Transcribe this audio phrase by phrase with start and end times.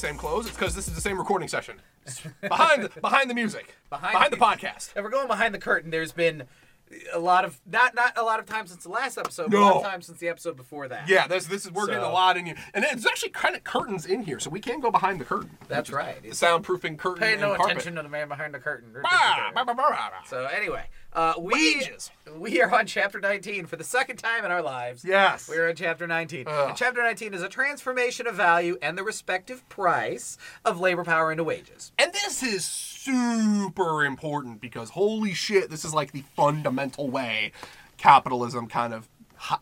[0.00, 1.80] same clothes, it's because this is the same recording session.
[2.40, 4.96] behind the, behind the music, Behind behind, the- the podcast.
[4.96, 6.44] If we're going behind the curtain, there's been
[7.12, 9.60] a lot of not not a lot of time since the last episode, but a
[9.60, 9.66] No.
[9.66, 11.08] lot of time since the episode before that.
[11.08, 13.64] Yeah, this this is we're getting a lot in here, and it's actually kind of
[13.64, 15.56] curtains in here, so we can go behind the curtain.
[15.68, 16.22] That's right.
[16.22, 17.66] The soundproofing curtain Pay no carpet.
[17.72, 18.92] attention to the man behind the curtain.
[19.02, 20.10] Bah, bah, bah.
[20.26, 22.10] So anyway, uh, we Wages.
[22.36, 25.04] we are on chapter 19 for the second time in our lives.
[25.04, 25.48] Yes.
[25.48, 26.46] We are on chapter 19.
[26.48, 31.30] And chapter 19 is a transformation of value and the respective price of labor power
[31.32, 31.92] into wages.
[31.98, 37.52] And this is super important because holy shit, this is like the fundamental way
[37.96, 39.08] capitalism kind of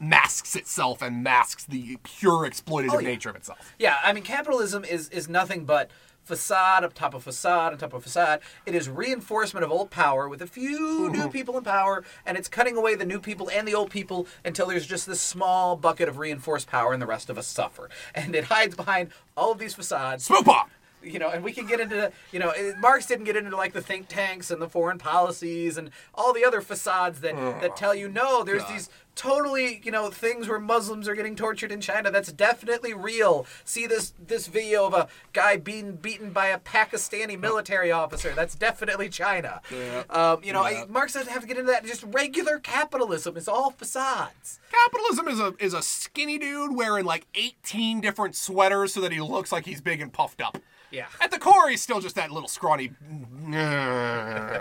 [0.01, 3.09] masks itself and masks the pure exploitative Oh, yeah.
[3.09, 3.75] nature of itself.
[3.79, 5.91] Yeah, I mean capitalism is is nothing but
[6.25, 8.41] facade on top of facade on top of facade.
[8.67, 11.21] It is reinforcement of old power with a few mm-hmm.
[11.21, 14.27] new people in power, and it's cutting away the new people and the old people
[14.45, 17.89] until there's just this small bucket of reinforced power, and the rest of us suffer.
[18.15, 20.25] And it hides behind all of these facades.
[20.25, 20.69] Smoke bomb.
[21.03, 23.81] You know, and we can get into, you know, Marx didn't get into like the
[23.83, 28.09] think tanks and the foreign policies and all the other facades that that tell you
[28.09, 28.75] no, there's God.
[28.75, 32.09] these totally, you know, things where Muslims are getting tortured in China.
[32.11, 33.47] That's definitely real.
[33.65, 38.33] See this this video of a guy being beaten by a Pakistani military officer.
[38.35, 39.61] That's definitely China.
[39.73, 40.05] Yeah.
[40.11, 40.85] Um, you know, Yeah.
[40.85, 41.85] I, Marx doesn't have to get into that.
[41.85, 44.61] Just regular capitalism is all facades.
[44.71, 49.21] Capitalism is a is a skinny dude wearing like 18 different sweaters so that he
[49.21, 50.59] looks like he's big and puffed up.
[50.91, 51.07] Yeah.
[51.21, 52.91] At the core, he's still just that little scrawny.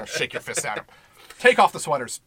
[0.05, 0.85] Shake your fist at him.
[1.39, 2.21] Take off the sweaters.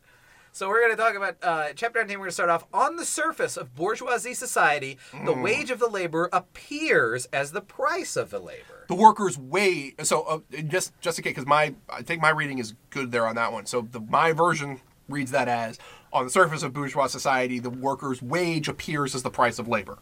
[0.52, 2.18] So we're going to talk about uh, chapter 19.
[2.18, 4.98] We're going to start off on the surface of bourgeoisie society.
[5.12, 5.42] The Mm.
[5.42, 8.84] wage of the labor appears as the price of the labor.
[8.88, 12.58] the workers wage so uh, just just in case because my i think my reading
[12.58, 15.78] is good there on that one so the my version reads that as
[16.12, 19.98] on the surface of bourgeois society the worker's wage appears as the price of labor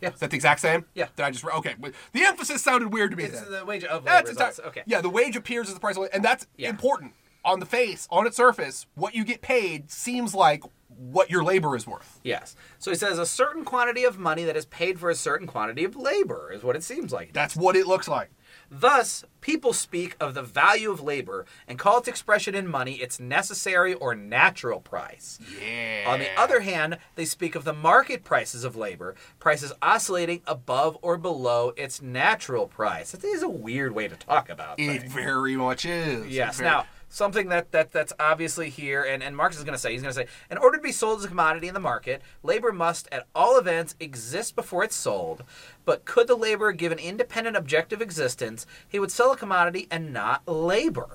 [0.00, 0.12] Yeah.
[0.12, 1.06] is that the exact same Yeah.
[1.16, 1.74] did i just okay
[2.12, 3.50] the emphasis sounded weird to me It's then.
[3.52, 4.10] the wage of labor.
[4.10, 4.82] that's is entire- okay.
[4.86, 6.70] yeah the wage appears as the price of labor and that's Yeah.
[6.70, 7.12] important
[7.44, 11.74] on the face on its surface what you get paid seems like what your labor
[11.76, 12.54] is worth Yes.
[12.78, 15.84] So he says a certain quantity of money that is paid for a certain quantity
[15.84, 17.32] of labor is what it seems like.
[17.32, 18.30] that's what it looks like
[18.70, 23.18] Thus, people speak of the value of labor and call its expression in money its
[23.20, 25.38] necessary or natural price.
[25.60, 30.42] yeah On the other hand, they speak of the market prices of labor, prices oscillating
[30.46, 33.12] above or below its natural price.
[33.12, 35.12] That is a weird way to talk about it things.
[35.12, 36.58] very much is Yes.
[36.58, 39.92] Very- Now, something that, that that's obviously here, and, and Marx is going to say,
[39.92, 42.22] he's going to say, in order to be sold as a commodity in the market,
[42.42, 45.44] labor must, at all events, exist before it's sold.
[45.84, 50.12] But could the laborer give an independent, objective existence, he would sell a commodity and
[50.12, 51.08] not labor.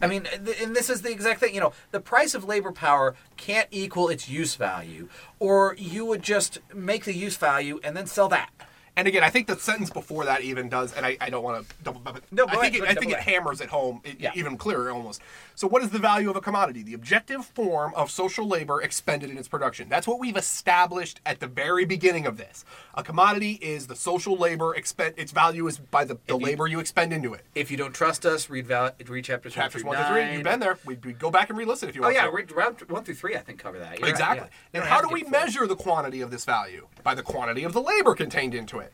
[0.00, 1.54] I mean, and this is the exact thing.
[1.54, 5.08] You know, the price of labor power can't equal its use value,
[5.38, 8.50] or you would just make the use value and then sell that.
[8.98, 11.68] And again, I think the sentence before that even does, and I, I don't want
[11.68, 14.18] to double, but No, I think ahead, it, I think it hammers it home it,
[14.18, 14.32] Yeah.
[14.34, 15.20] even clearer almost.
[15.54, 16.82] So, what is the value of a commodity?
[16.82, 19.88] The objective form of social labor expended in its production.
[19.88, 22.64] That's what we've established at the very beginning of this.
[22.94, 25.14] A commodity is the social labor expend.
[25.16, 27.44] Its value is by the, the you- labor you expend into it.
[27.54, 30.58] If you don't trust us, read val- read chapters, Chapters one through three, you've been
[30.58, 30.76] there.
[30.84, 32.14] We, we go back and re-listen if you want.
[32.16, 32.32] Oh yeah, to.
[32.32, 33.36] read round one through three.
[33.36, 34.00] I think cover that.
[34.00, 34.48] You're right, Exactly.
[34.74, 34.80] yeah.
[34.80, 36.88] You And how do we measure the quantity of this value?
[37.04, 38.87] By the quantity of the labor contained into it.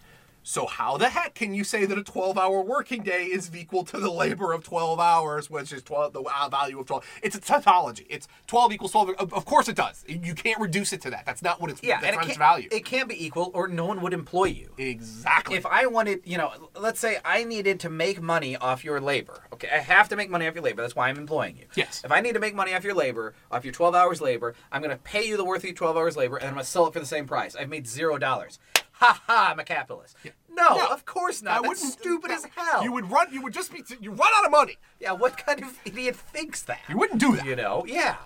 [0.47, 3.99] So how the heck can you say that a 12-hour working day is equal to
[3.99, 7.03] the labor of 12 hours, which is 12 the uh, value of 12?
[7.22, 8.07] It's a tautology.
[8.10, 9.10] It's 12 equals 12.
[9.33, 10.04] Of course it does.
[10.07, 11.24] You can't reduce it to that.
[11.24, 11.83] That's not what it's.
[11.83, 12.69] Yeah, that's and it value.
[12.71, 14.71] it can't be equal, or no one would employ you.
[14.77, 15.57] exactly.
[15.57, 19.45] If I wanted, you know, let's say I needed to make money off your labor.
[19.54, 20.83] Okay, I have to make money off your labor.
[20.83, 21.65] That's why I'm employing you.
[21.74, 22.03] Yes.
[22.04, 24.83] If I need to make money off your labor, off your 12 hours labor, I'm
[24.83, 26.71] going to pay you the worth of your 12 hours labor, and I'm going to
[26.71, 27.57] sell it for the same price.
[27.57, 28.59] I've made zero dollars.
[29.04, 29.48] Ha ha!
[29.53, 30.16] I'm a capitalist.
[30.51, 31.62] No, No, of course I not.
[31.62, 32.34] That's wouldn't- stupid no.
[32.36, 32.83] as hell.
[32.84, 33.27] You would run.
[33.33, 33.83] You would just be.
[34.01, 34.78] You run out of money.
[34.98, 35.12] Yeah.
[35.12, 36.80] What kind of idiot thinks that?
[36.89, 37.45] You wouldn't do that.
[37.45, 38.16] You know, yeah.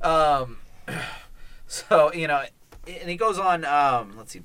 [0.00, 0.58] Um,
[1.66, 2.44] so you know,
[2.86, 3.64] and he goes on.
[3.64, 4.40] Um, let's see.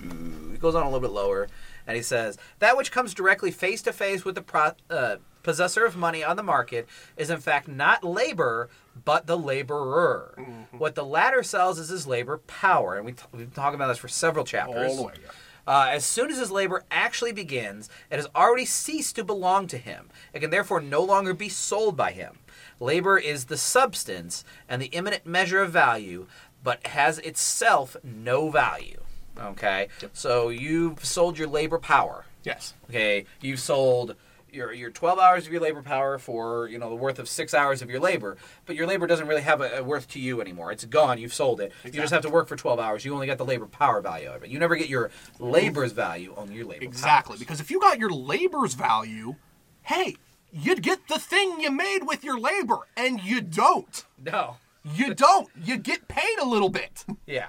[0.00, 1.48] He goes on a little bit lower,
[1.86, 5.84] and he says that which comes directly face to face with the pro, uh, possessor
[5.84, 8.68] of money on the market is in fact not labor,
[9.04, 10.36] but the laborer.
[10.72, 13.88] What the latter sells is his labor power, and we t- we've been talking about
[13.88, 14.90] this for several chapters.
[14.90, 15.14] All the way.
[15.22, 15.30] Yeah.
[15.66, 19.78] Uh, as soon as his labor actually begins, it has already ceased to belong to
[19.78, 20.08] him.
[20.32, 22.38] It can therefore no longer be sold by him.
[22.80, 26.26] Labor is the substance and the imminent measure of value,
[26.64, 29.00] but has itself no value.
[29.38, 29.88] Okay?
[30.00, 30.10] Yep.
[30.14, 32.24] So you've sold your labor power.
[32.42, 32.74] Yes.
[32.88, 33.26] Okay?
[33.40, 34.16] You've sold
[34.52, 37.54] your your 12 hours of your labor power for you know the worth of six
[37.54, 40.40] hours of your labor, but your labor doesn't really have a, a worth to you
[40.40, 40.70] anymore.
[40.72, 41.18] It's gone.
[41.18, 41.72] You've sold it.
[41.84, 43.04] You just have to work for 12 hours.
[43.04, 44.50] You only get the labor power value of it.
[44.50, 46.84] You never get your labor's value on your labor.
[46.84, 47.38] Exactly, powers.
[47.40, 49.36] because if you got your labor's value,
[49.82, 50.16] hey,
[50.52, 54.04] you'd get the thing you made with your labor, and you don't.
[54.22, 55.48] no, You don't.
[55.64, 57.04] You get paid a little bit.
[57.26, 57.46] yeah,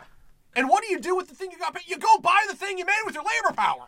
[0.55, 1.83] And what do you do with the thing you got paid?
[1.87, 3.87] You go buy the thing you made with your labor power.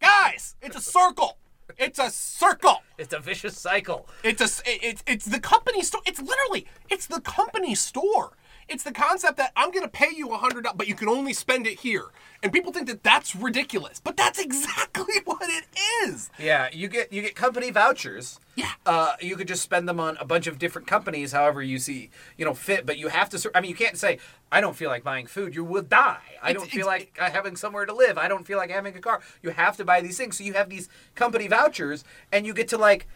[0.00, 1.36] Guys, it's a circle.
[1.78, 2.82] It's a circle.
[2.98, 4.08] it's a vicious cycle.
[4.22, 6.02] It's a it's it's the company store.
[6.06, 8.32] It's literally it's the company store.
[8.72, 11.34] It's the concept that I'm going to pay you a hundred, but you can only
[11.34, 12.06] spend it here,
[12.42, 15.64] and people think that that's ridiculous, but that's exactly what it
[16.04, 16.30] is.
[16.38, 18.40] Yeah, you get you get company vouchers.
[18.54, 18.70] Yeah.
[18.84, 22.08] Uh, you could just spend them on a bunch of different companies, however you see
[22.38, 22.86] you know fit.
[22.86, 23.50] But you have to.
[23.54, 24.18] I mean, you can't say
[24.50, 25.54] I don't feel like buying food.
[25.54, 26.18] You will die.
[26.42, 28.16] I It's- don't feel it's- like having somewhere to live.
[28.16, 29.20] I don't feel like having a car.
[29.42, 30.38] You have to buy these things.
[30.38, 33.06] So you have these company vouchers, and you get to like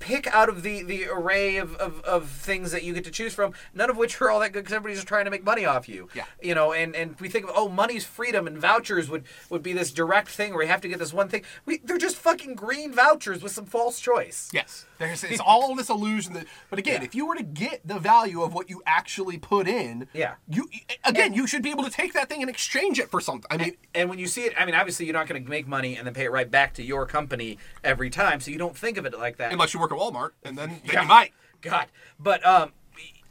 [0.00, 3.32] pick out of the the array of, of, of things that you get to choose
[3.34, 5.64] from none of which are all that good because everybody's just trying to make money
[5.64, 6.24] off you Yeah.
[6.42, 9.72] you know and and we think of oh money's freedom and vouchers would would be
[9.72, 12.54] this direct thing where you have to get this one thing we they're just fucking
[12.56, 16.46] green vouchers with some false choice Yes, there's it's all this illusion that.
[16.70, 17.06] But again, Yeah.
[17.06, 20.34] if you were to get the value of what you actually put in, Yeah.
[20.48, 20.68] you
[21.04, 23.46] again you should be able to take that thing and exchange it for something.
[23.50, 25.66] I mean, and when you see it i mean obviously you're not going to make
[25.68, 28.76] money and then pay it right back to your company every time so you don't
[28.76, 31.02] think of it like that unless you work at Walmart, and then, then Yeah.
[31.02, 31.32] you might.
[31.60, 31.86] God,
[32.18, 32.72] but um,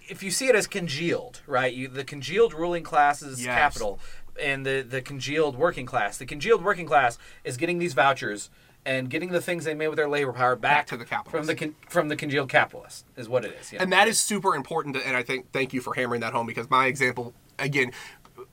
[0.07, 1.73] if you see it as congealed, right?
[1.73, 3.55] You the congealed ruling class's Yes.
[3.55, 3.99] capital
[4.41, 6.17] and the the congealed working class.
[6.17, 8.49] The congealed working class is getting these vouchers
[8.85, 11.31] and getting the things they made with their labor power back, to the capitalists.
[11.37, 13.73] from the con- from the congealed capitalist is what it is.
[13.73, 13.81] Yeah.
[13.83, 14.95] And that is super important.
[14.95, 17.91] To, and I think thank you for hammering that home because my example again.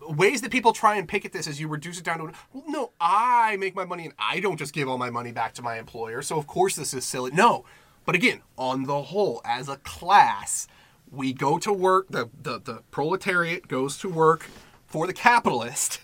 [0.08, 2.64] Ways that people try and pick at this is you reduce it down to well,
[2.66, 5.62] no, I make my money and I don't just give all my money back to
[5.62, 6.22] my employer.
[6.22, 7.30] So of course this is silly.
[7.32, 7.64] No,
[8.06, 10.66] but again, on the whole, as a class,
[11.10, 12.06] we go to work.
[12.08, 14.48] The the, the proletariat goes to work
[14.86, 16.00] for the capitalist,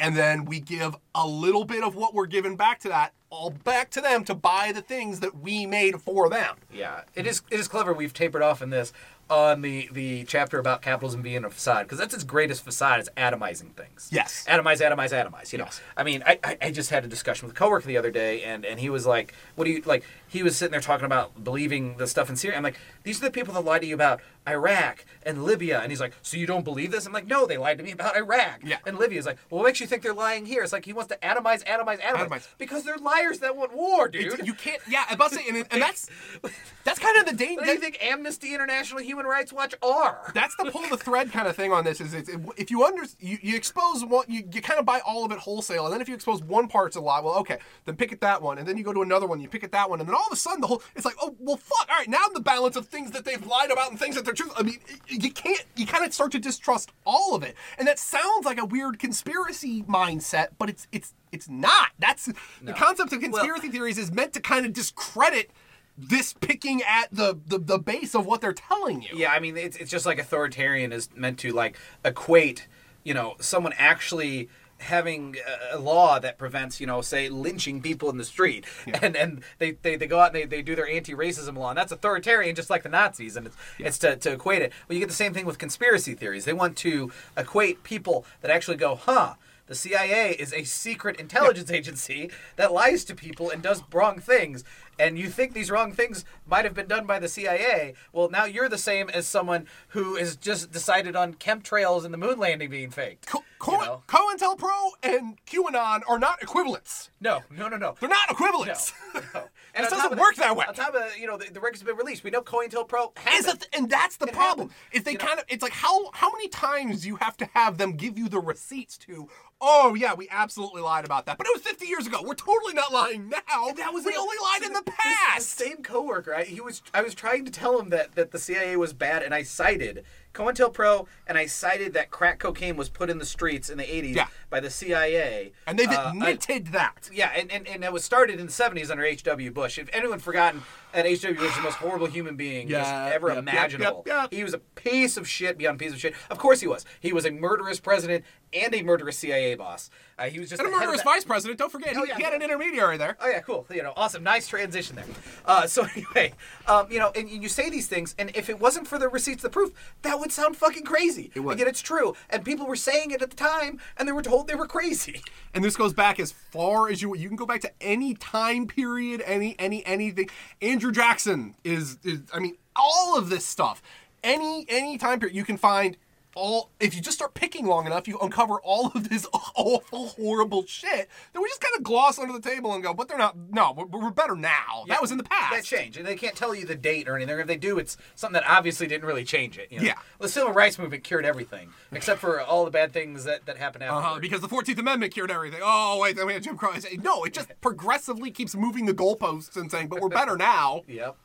[0.00, 3.50] and then we give a little bit of what we're giving back to that all
[3.50, 6.56] back to them to buy the things that we made for them.
[6.72, 7.42] Yeah, it is.
[7.50, 7.92] It is clever.
[7.92, 8.92] We've tapered off in this
[9.28, 13.08] on the the chapter about capitalism being a facade because that's its greatest facade is
[13.16, 14.08] atomizing things.
[14.12, 14.44] Yes.
[14.48, 15.52] atomize, atomize, atomize.
[15.52, 15.80] You know, Yes.
[15.96, 18.42] I mean, I, I I just had a discussion with a coworker the other day,
[18.44, 20.04] and and he was like, "What do you like?"
[20.34, 22.56] He was sitting there talking about believing the stuff in Syria.
[22.56, 25.92] I'm like, "These are the people that lie to you about Iraq and Libya," and
[25.92, 28.16] he's like, "So you don't believe this?" I'm like, "No, they lied to me about
[28.16, 28.78] Iraq Yeah.
[28.84, 30.92] and Libya." He's like, "Well, what makes you think they're lying here?" It's like he
[30.92, 32.48] wants to atomize, atomize, atomize, Atomize.
[32.58, 34.24] because they're liars that want war, dude.
[34.32, 34.82] It's- you can't.
[34.88, 36.10] Yeah, I must say, and, and that's
[36.84, 37.60] that's kind of the danger.
[37.60, 40.32] What do you think Amnesty International Human Rights Watch are?
[40.34, 42.00] That's the pull the thread kind of thing on this.
[42.00, 45.24] Is it's, if you under you, you expose one, you, you kind of buy all
[45.24, 47.94] of it wholesale, and then if you expose one part's a lie, well, okay, then
[47.94, 49.88] pick at that one, and then you go to another one, you pick at that
[49.88, 51.96] one, and then all of a sudden the whole it's like, oh well, fuck, all
[51.96, 54.50] right, now the balance of things that they've lied about and things that they're true.
[54.56, 54.78] I mean,
[55.08, 58.58] you can't, you kind of start to distrust all of it, and that sounds like
[58.58, 61.88] a weird conspiracy mindset, but it's it's it's not.
[61.98, 62.30] That's
[62.62, 65.50] the concept of conspiracy theories is meant to kind of discredit
[65.96, 69.10] this picking at the, the the base of what they're telling you.
[69.14, 72.66] Yeah, I mean, it's, it's just like authoritarian is meant to like equate,
[73.04, 74.48] you know, someone actually
[74.84, 75.36] having
[75.72, 78.64] a- law that prevents, you know, say lynching people in the street,
[79.02, 81.78] and and they, they, they go out and they, they do their anti-racism law, and
[81.78, 84.72] that's authoritarian, just like the Nazis, and it's it's to, to equate it.
[84.88, 86.44] Well, you get the same thing with conspiracy theories.
[86.44, 89.34] They want to equate people that actually go, huh.
[89.66, 94.62] The CIA is a secret intelligence agency that lies to people and does wrong things.
[94.98, 97.94] And you think these wrong things might have been done by the CIA.
[98.12, 102.18] Well, now you're the same as someone who has just decided on chemtrails and the
[102.18, 103.24] moon landing being fake.
[103.26, 104.02] Co- You know?
[104.08, 107.10] COINTELPRO and QAnon are not equivalents.
[107.20, 107.94] No, no, no, no.
[107.98, 108.92] They're not equivalents.
[109.14, 109.20] no.
[109.22, 109.32] This
[109.76, 110.66] on top doesn't work that way.
[110.68, 112.22] On top of you know the, the records have been released.
[112.24, 113.54] We know COINTELPRO has it.
[113.62, 114.68] it, and that's the It problem.
[114.68, 114.92] happened.
[114.92, 115.24] Is they You know?
[115.24, 118.18] kind of it's like how how many times do you have to have them give
[118.18, 119.28] you the receipts to?
[119.60, 122.20] Oh yeah, we absolutely lied about that, but it was 50 years ago.
[122.22, 123.72] We're totally not lying now.
[123.72, 124.18] that was we it.
[124.18, 124.94] only lied in the This-.
[125.36, 126.82] The same coworker, I, he was.
[126.92, 130.04] I was trying to tell him that that the CIA was bad, and I cited
[130.32, 134.14] COINTELPRO, and I cited that crack cocaine was put in the streets in the '80s
[134.16, 134.26] Yeah.
[134.50, 137.08] by the CIA, and they've Uh, I- admitted that.
[137.12, 139.50] yeah, and, and, and it was started in the 70s under H.W.
[139.50, 139.78] Bush.
[139.78, 140.62] If anyone forgotten,
[140.94, 144.04] And HW was the most horrible human being just Yeah, ever yep, yep, imaginable.
[144.06, 144.32] yep, yep.
[144.32, 146.14] He was a piece of shit beyond piece of shit.
[146.30, 146.84] Of course he was.
[147.00, 149.90] He was a murderous president and a murderous CIA boss.
[150.16, 151.58] Uh, he was just And a the head murderous that- vice president.
[151.58, 152.16] Don't forget, Oh, he, yeah.
[152.16, 153.16] he had an intermediary there.
[153.20, 153.66] Oh yeah, cool.
[153.68, 155.04] You know, awesome, nice transition there.
[155.44, 156.32] Uh, so anyway,
[156.68, 159.42] um, you know, and you say these things, and if it wasn't for the receipts,
[159.42, 159.72] the proof,
[160.02, 161.32] that would sound fucking crazy.
[161.34, 161.54] It would.
[161.54, 164.46] Again, it's true, and people were saying it at the time, and they were told
[164.46, 165.20] they were crazy.
[165.54, 168.66] And this goes back as far as you you can go back to any time
[168.66, 170.28] period, any any anything.
[170.60, 173.82] Andrew Jackson is, is I mean, all of this stuff.
[174.22, 175.96] Any any time period you can find
[176.34, 180.64] all if you just start picking long enough, you uncover all of this awful, horrible
[180.66, 183.36] shit that we just kind of gloss under the table and go, but they're not.
[183.50, 184.84] No, we're, we're better now.
[184.88, 185.52] that was in the past.
[185.54, 187.38] That changed, and they can't tell you the date or anything.
[187.38, 189.70] If they do, it's something that obviously didn't really change it.
[189.70, 189.84] You know?
[189.86, 189.94] Yeah.
[190.20, 193.84] the civil rights movement cured everything, except for all the bad things that that happened
[193.84, 193.96] after.
[194.06, 195.60] Uh-huh, because the Fourteenth Amendment cured everything.
[195.62, 196.72] Oh wait, then we had Jim Crow.
[197.00, 200.82] No, it just progressively keeps moving the goalposts and saying, but we're better now.
[200.88, 201.16] Yep.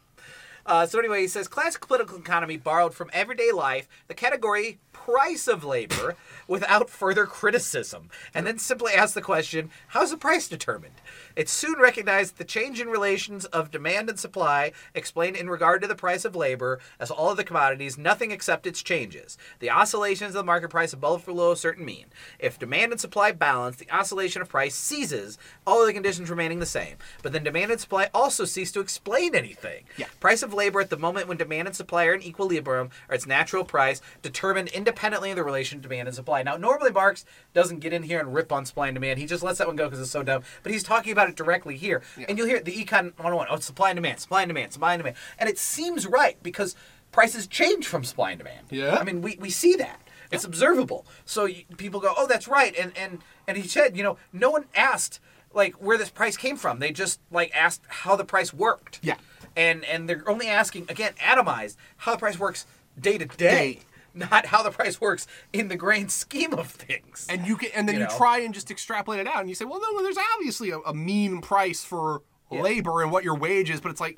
[0.69, 5.47] Uh, so anyway, he says classic political economy borrowed from everyday life the category price
[5.47, 6.15] of labor
[6.47, 10.93] without further criticism, and then simply asks the question, how's the price determined?
[11.39, 15.87] It soon recognized the change in relations of demand and supply explained in regard to
[15.87, 19.37] the price of labor as all of the commodities, nothing except its changes.
[19.59, 22.07] The oscillations of the market price above or below a certain mean.
[22.39, 26.59] If demand and supply balance, the oscillation of price ceases, all of the conditions remaining
[26.59, 26.97] the same.
[27.23, 29.85] But then demand and supply also cease to explain anything.
[29.95, 30.07] Yeah.
[30.19, 33.25] Price of labor at the moment when demand and supply are in equilibrium or its
[33.25, 36.43] natural price determined independently of the relation of demand and supply.
[36.43, 39.19] Now, normally Marx doesn't get in here and rip on supply and demand.
[39.19, 40.43] He just lets that one go because it's so dumb.
[40.63, 42.01] But he's talking about it directly here.
[42.27, 43.47] And you'll hear the Econ 101.
[43.49, 45.15] Oh, it's oh, supply and demand, supply and demand, supply and demand.
[45.37, 46.75] And it seems right because
[47.11, 48.67] prices change from supply and demand.
[48.69, 48.97] Yeah.
[48.97, 50.01] I mean, we, we see that.
[50.31, 51.05] It's observable.
[51.25, 52.75] So you, people go, oh, that's right.
[52.77, 55.19] And, and, and he said, you know, no one asked
[55.53, 56.77] like where this price came from.
[56.79, 59.15] They just like asked how the price worked Yeah.
[59.55, 62.67] and and they're only asking again atomized how the price works
[62.99, 63.79] day to Day.
[64.13, 67.87] Not how the price works in the grand scheme of things And you can, and
[67.87, 68.17] then You you, know?
[68.17, 70.93] try and just extrapolate it out, and you say, well, no, there's obviously a, a
[70.93, 72.61] mean price for Yeah.
[72.61, 74.17] labor and what your wage is, but it's like,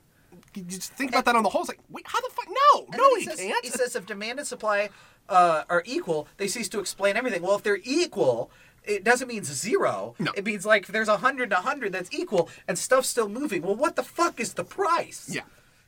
[0.56, 1.62] you just think about that on the whole.
[1.62, 2.48] It's like, wait, how the fuck?
[2.48, 3.66] No, no, then he, says, can't.
[3.66, 4.90] he says if demand and supply
[5.30, 8.52] uh, are equal they cease to explain everything well if they're equal
[8.84, 10.16] it doesn't mean zero.
[10.20, 10.32] No.
[10.36, 13.62] It means like there's a hundred to hundred that's equal and stuff's still moving.
[13.62, 15.30] Well, what the fuck is the price?
[15.32, 15.42] yeah.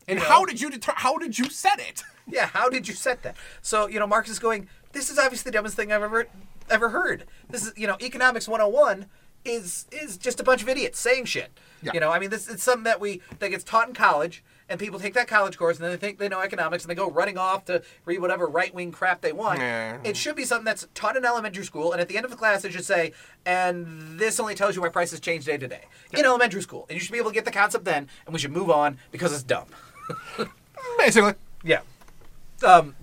[0.08, 0.30] And You know?
[0.30, 2.04] how did you deter- How did you set it?
[2.26, 3.36] Yeah, how did you set that?
[3.62, 6.28] So, you know, Marx is going, this is obviously the dumbest thing I've ever
[6.70, 7.26] ever heard.
[7.50, 9.08] This is, you know, economics 101
[9.44, 11.52] is is just a bunch of idiots saying shit.
[11.82, 11.92] Yeah.
[11.94, 14.80] You know, I mean, this it's something that we that gets taught in college and
[14.80, 17.10] people take that college course and then they think they know economics and they go
[17.12, 19.60] running off to read whatever right-wing crap they want.
[19.60, 19.98] Yeah.
[20.06, 22.38] It should be something that's taught in elementary school and at the end of the
[22.38, 23.12] class it should say,
[23.46, 25.84] and this only tells you why prices change day to day.
[26.14, 26.86] In elementary school.
[26.88, 28.98] And you should be able to get the concept then and we should move on
[29.12, 29.66] because it's dumb.
[30.98, 31.34] Basically.
[31.64, 31.82] Yeah.
[32.66, 32.96] Um,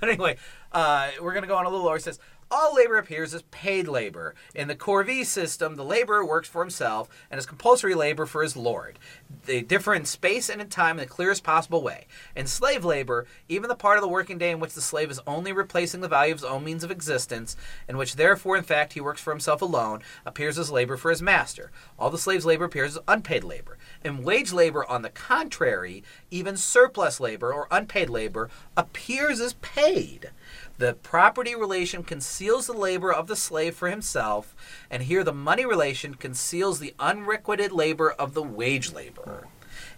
[0.00, 0.36] but anyway,
[0.72, 1.96] uh, we're going to go on a little lower.
[1.96, 2.18] It says,
[2.50, 4.34] all labor appears as paid labor.
[4.54, 8.56] In the Corvée system, the laborer works for himself and is compulsory labor for his
[8.56, 8.98] lord.
[9.44, 12.06] They differ in space and in time in the clearest possible way.
[12.34, 15.20] In slave labor, even the part of the working day in which the slave is
[15.26, 17.54] only replacing the value of his own means of existence,
[17.86, 21.20] in which therefore in fact he works for himself alone, appears as labor for his
[21.20, 21.70] master.
[21.98, 23.76] All the slave's labor appears as unpaid labor.
[24.04, 30.30] In wage labor, on the contrary, even surplus labor or unpaid labor appears as paid.
[30.78, 34.54] The property relation conceals the labor of the slave for himself,
[34.90, 39.48] and here the money relation conceals the unrequited labor of the wage laborer.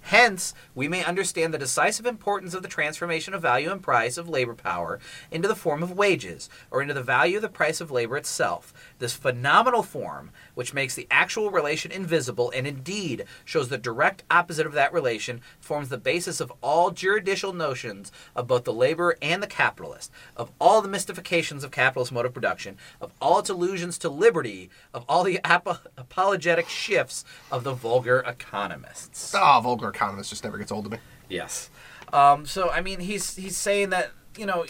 [0.02, 4.28] Hence, we may understand the decisive importance of the transformation of value and price of
[4.28, 4.98] labor power
[5.30, 8.72] into the form of wages, or into the value of the price of labor itself.
[8.98, 14.66] This phenomenal form, which makes the actual relation invisible and indeed shows the direct opposite
[14.66, 19.42] of that relation, forms the basis of all juridical notions of both the laborer and
[19.42, 23.98] the capitalist, of all the mystifications of capitalist mode of production, of all its allusions
[23.98, 29.34] to liberty, of all the apo- apologetic shifts of the vulgar economists.
[29.34, 30.98] Ah, vulgar economist just never gets old to me.
[31.28, 31.70] Yes.
[32.12, 34.64] Um, so I mean, he's he's saying that you know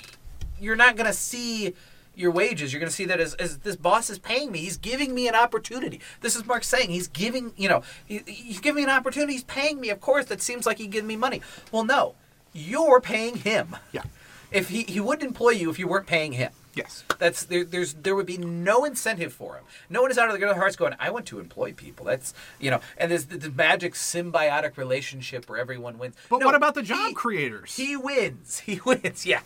[0.61, 1.75] you're not going to see
[2.15, 2.73] your wages.
[2.73, 4.59] You're going to see that as, as this boss is paying me.
[4.61, 6.01] He's giving me an opportunity.
[6.21, 9.35] This is Mark saying he's giving you know he, he's giving me an opportunity.
[9.35, 9.91] He's paying me.
[9.91, 11.43] Of course, that seems like he's giving me money.
[11.73, 12.15] Well, no,
[12.53, 13.77] you're paying him.
[13.93, 14.03] Yeah.
[14.51, 16.53] If he he wouldn't employ you if you weren't paying him.
[16.81, 17.05] Yes.
[17.19, 19.65] That's there, there's there would be no incentive for him.
[19.89, 22.07] No one is out of their hearts going, I want to employ people.
[22.07, 26.15] That's you know, and there's the, the magic symbiotic relationship where everyone wins.
[26.29, 27.77] But No, what about the job he- creators?
[27.77, 28.61] He wins.
[28.67, 29.27] He wins.
[29.27, 29.41] Yeah,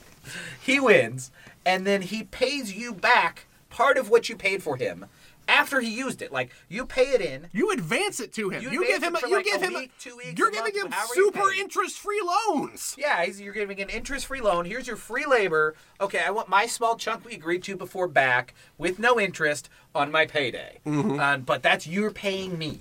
[0.60, 1.30] he wins,
[1.66, 5.06] and then he pays you back part of what you paid for him
[5.48, 6.32] after he used it.
[6.32, 7.48] Like you pay it in.
[7.52, 8.62] You advance it to him.
[8.62, 9.14] You You, give him.
[9.14, 9.74] for you like give a him.
[9.74, 12.94] week, two weeks, you're giving month, him super interest-free loans.
[12.98, 14.64] Yeah, he's, you're giving an interest-free loan.
[14.64, 15.74] Here's your free labor.
[16.00, 20.10] Okay, I want my small chunk we agreed to before back with no interest on
[20.10, 20.80] my payday.
[20.86, 21.18] Mm-hmm.
[21.20, 22.80] Uh, but that's you're paying me.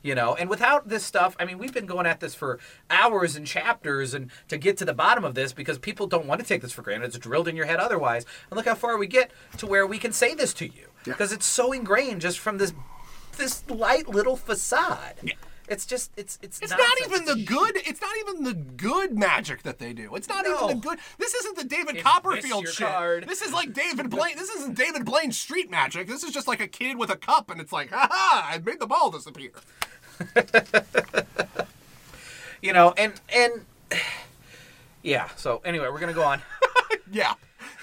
[0.00, 3.34] You know, and without this stuff, I mean, we've been going at this for hours
[3.34, 6.46] and chapters, and to get to the bottom of this, because people don't want to
[6.46, 7.06] take this for granted.
[7.06, 8.24] It's drilled in your head otherwise.
[8.48, 11.14] And look how far we get to where we can say this to you, Yeah.
[11.14, 12.72] because it's so ingrained just from this
[13.36, 15.32] this light little facade.
[15.68, 16.60] It's just it's it's.
[16.60, 17.76] It's not even the good.
[17.76, 20.14] It's not even the good magic that they do.
[20.14, 20.54] It's not No.
[20.64, 20.98] even the good.
[21.18, 22.86] This isn't the David Copperfield shit.
[22.86, 23.28] card.
[23.28, 24.36] This is like David Blaine.
[24.36, 26.08] This isn't David Blaine street magic.
[26.08, 28.48] This is just like a kid with a cup, and it's like, ha ha!
[28.50, 29.50] I made the ball disappear.
[32.62, 33.64] you know, and and
[35.02, 35.28] yeah.
[35.36, 36.42] So anyway, we're gonna go on.
[37.10, 37.34] Yeah.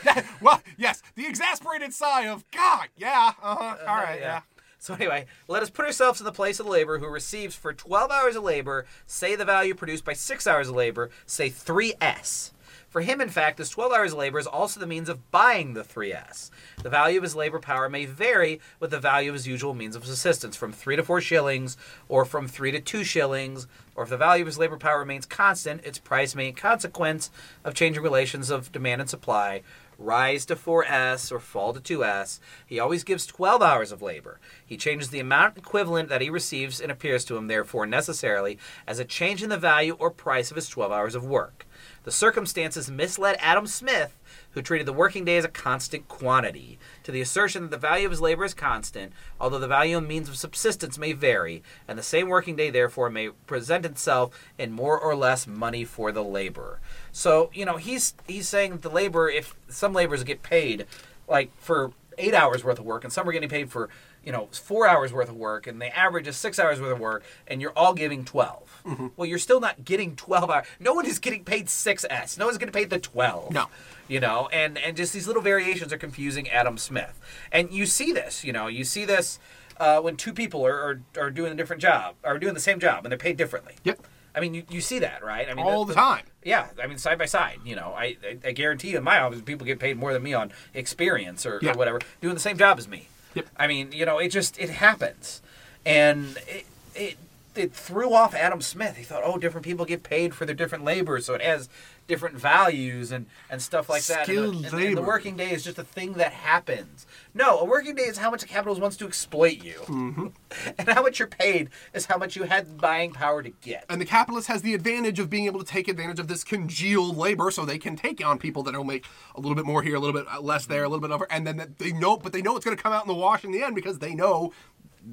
[0.06, 1.02] That- well, yes.
[1.16, 2.88] The exasperated sigh of God.
[2.98, 3.34] Yeah.
[3.42, 3.78] Uh huh.
[3.88, 4.20] All right.
[4.20, 4.42] Yeah.
[4.80, 7.74] So anyway, let us put ourselves in the place of the laborer who receives for
[7.74, 12.52] 12 hours of labor, say the value produced by 6 hours of labor, say 3s.
[12.88, 15.74] For him, in fact, this 12 hours of labor is also the means of buying
[15.74, 16.50] the 3s.
[16.82, 19.98] The value of his labor power may vary with the value of his usual means
[19.98, 21.76] of subsistence, from 3 to 4 shillings,
[22.08, 25.26] or from 3 to 2 shillings, or if the value of his labor power remains
[25.26, 27.32] constant, its price may, in consequence
[27.66, 29.62] of changing relations of demand and supply,
[29.98, 32.40] rise to 4S or fall to 2S.
[32.66, 34.40] He always gives 12 hours of labor.
[34.66, 39.00] He changes the amount equivalent that he receives and appears to him, therefore, necessarily, as
[39.00, 41.66] a change in the value or price of his 12 hours of work.
[42.04, 44.18] The circumstances misled Adam Smith,
[44.56, 48.06] who treated the working day as a constant quantity, to the assertion that the value
[48.06, 52.00] of his labor is constant, although the value and means of subsistence may vary, and
[52.00, 56.24] the same working day, therefore, may present itself in more or less money for the
[56.24, 56.80] laborer.
[57.12, 60.88] So, you know, he's he's saying that the labor, if some laborers get paid
[61.28, 63.90] like for eight hours worth of work, and some are getting paid for
[64.24, 67.00] you know four hours worth of work, and the average is six hours worth of
[67.00, 70.66] work, and you're all giving 12 Well, you're still not getting twelve hours.
[70.80, 72.38] No one is getting paid six s.
[72.38, 73.52] No one's getting paid the twelve.
[73.52, 73.68] No.
[74.08, 77.20] You know, and and just these little variations are confusing Adam Smith,
[77.52, 78.44] and you see this.
[78.44, 79.40] You know, you see this
[79.80, 82.80] uh, when two people are, are are doing a different job, are doing the same
[82.80, 83.74] job, and they're paid differently.
[83.84, 84.06] Yep.
[84.36, 85.48] I mean, you, you see that, right?
[85.50, 86.24] I mean, All the time.
[86.44, 87.60] yeah, I mean, side by side.
[87.66, 90.24] You know, I, I, I guarantee you in my office, people get paid more than
[90.24, 91.72] me on experience or, Yeah.
[91.72, 93.08] or whatever, doing the same job as me.
[93.34, 93.48] Yep.
[93.58, 95.42] I mean, you know, it just it happens,
[95.86, 97.18] and it it
[97.56, 98.98] it threw off Adam Smith.
[98.98, 101.68] He thought, oh, different people get paid for their different labor, so it has
[102.08, 104.28] different values and and stuff like that.
[104.30, 107.06] And the- Skilled and, and the working day is just a thing that happens.
[107.36, 110.28] No, a working day is how much a capitalist wants to exploit you, Mm-hmm.
[110.78, 113.84] and how much you're paid is how much you had buying power to get.
[113.90, 117.18] And the capitalist has the advantage of being able to take advantage of this congealed
[117.18, 119.96] labor, so they can take on people that will make a little bit more here,
[119.96, 122.42] a little bit less there, a little bit over, and then they know, but they
[122.42, 124.54] know it's going to come out in the wash in the end because they know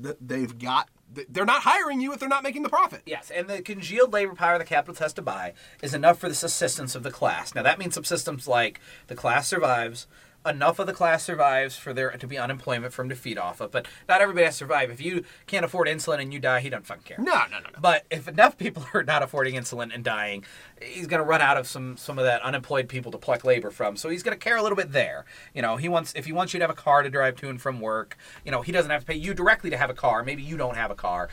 [0.00, 0.88] that they've got.
[1.28, 3.02] They're not hiring you if they're not making the profit.
[3.04, 6.35] Yes, and the congealed labor power the capitalist has to buy is enough for the
[6.35, 7.54] subsistence of the class.
[7.54, 10.06] Now that means subsistence like the class survives,
[10.44, 13.61] enough of the class survives for there to be unemployment for him to feed off
[13.61, 13.70] of.
[13.70, 14.90] But not everybody has to survive.
[14.90, 17.18] If you can't afford insulin and you die, he doesn't fucking care.
[17.18, 17.78] No, no, no, no.
[17.81, 20.44] But if enough people are not affording insulin and dying,
[20.81, 23.70] he's going to run out of some some of that unemployed people to pluck labor
[23.70, 23.96] from.
[23.96, 25.24] So he's going to care a little bit there.
[25.55, 27.48] You know, he wants if he wants you to have a car to drive to
[27.48, 29.94] and from work, you know, he doesn't have to pay you directly to have a
[29.94, 30.22] car.
[30.22, 31.28] Maybe you don't have a car.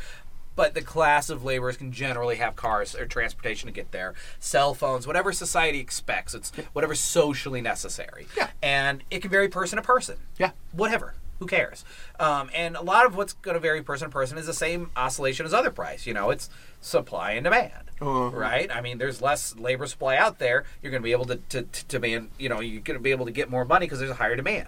[0.60, 4.74] But the class of laborers can generally have cars or transportation to get there, cell
[4.74, 6.34] phones, whatever society expects.
[6.34, 8.28] It's whatever socially necessary.
[8.36, 8.50] Yeah.
[8.62, 10.52] And it can vary person to person Yeah.
[10.74, 11.14] whatever.
[11.40, 11.86] Who cares?
[12.20, 14.92] Um, and a lot of what's going to vary person to person is the same
[14.98, 16.06] oscillation as other price.
[16.06, 16.50] You know, it's
[16.82, 18.30] supply and demand, Uh-huh.
[18.36, 18.70] right?
[18.70, 20.66] I mean, there's less labor supply out there.
[20.84, 22.32] You're going to be able to, to, to demand.
[22.38, 24.36] You know, you're going to be able to get more money because there's a higher
[24.36, 24.68] demand,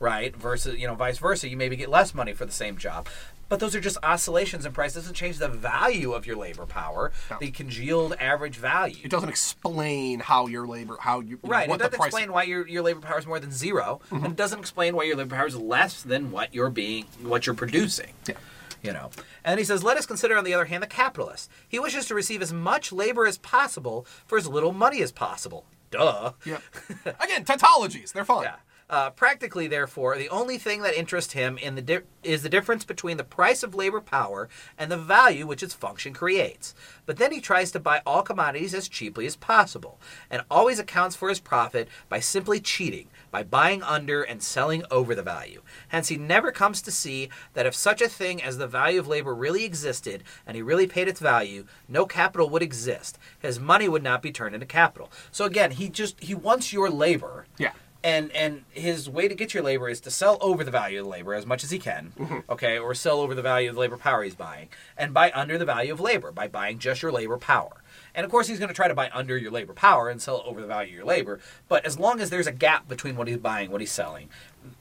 [0.00, 0.34] right?
[0.34, 1.48] Versus, you know, vice versa.
[1.48, 3.06] You maybe get less money for the same job.
[3.48, 4.94] But those are just oscillations in price.
[4.94, 7.38] It doesn't change the value of your labor power, No.
[7.40, 8.98] the congealed average value.
[9.02, 11.68] It doesn't explain how your labor, how you, Right.
[11.68, 14.16] what it doesn't explain why your, your labor power is more than 0 mm-hmm.
[14.16, 17.46] and it doesn't explain why your labor power is less than what you're being what
[17.46, 18.12] you're producing.
[18.26, 18.34] Yeah.
[18.82, 19.10] You know.
[19.44, 21.50] And he says, let us consider on the other hand the capitalist.
[21.66, 25.64] He wishes to receive as much labor as possible for as little money as possible.
[25.90, 26.32] Duh.
[26.44, 26.62] Yep.
[27.20, 28.12] Again, tautologies.
[28.12, 28.44] They're fun.
[28.44, 28.56] Yeah.
[28.90, 32.84] Uh, practically, therefore, the only thing that interests him in the di- is the difference
[32.84, 34.48] between the price of labor power
[34.78, 36.74] and the value which its function creates.
[37.04, 41.14] But then he tries to buy all commodities as cheaply as possible, and always accounts
[41.16, 45.60] for his profit by simply cheating, by buying under and selling over the value.
[45.88, 49.06] Hence, he never comes to see that if such a thing as the value of
[49.06, 53.18] labor really existed and he really paid its value, no capital would exist.
[53.38, 55.10] His money would not be turned into capital.
[55.30, 57.72] So again, he just he wants your labor Yeah.
[58.08, 61.04] And and his way to get your labor is to sell over the value of
[61.04, 62.38] the labor as much as he can, mm-hmm.
[62.48, 65.58] okay, or sell over the value of the labor power he's buying, and buy under
[65.58, 67.82] the value of labor by buying just your labor power.
[68.18, 70.42] And of course, he's going to try to buy under your labor power and sell
[70.44, 71.38] over the value of your labor.
[71.68, 74.28] But as long as there's a gap between what he's buying, what he's selling,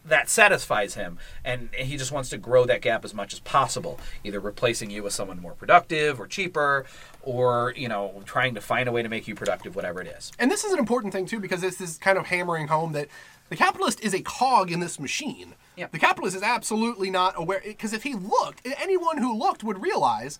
[0.03, 3.99] that satisfies him, and he just wants to grow that gap as much as possible,
[4.23, 6.87] either replacing you with someone more productive or cheaper,
[7.21, 10.31] or you know, trying to find a way to make you productive, whatever it is.
[10.39, 13.07] And this is an important thing too because this is kind of hammering home that
[13.49, 15.53] the capitalist is a cog in this machine.
[15.75, 15.91] Yep.
[15.91, 20.39] The capitalist is absolutely not aware because if he looked, anyone who looked would realize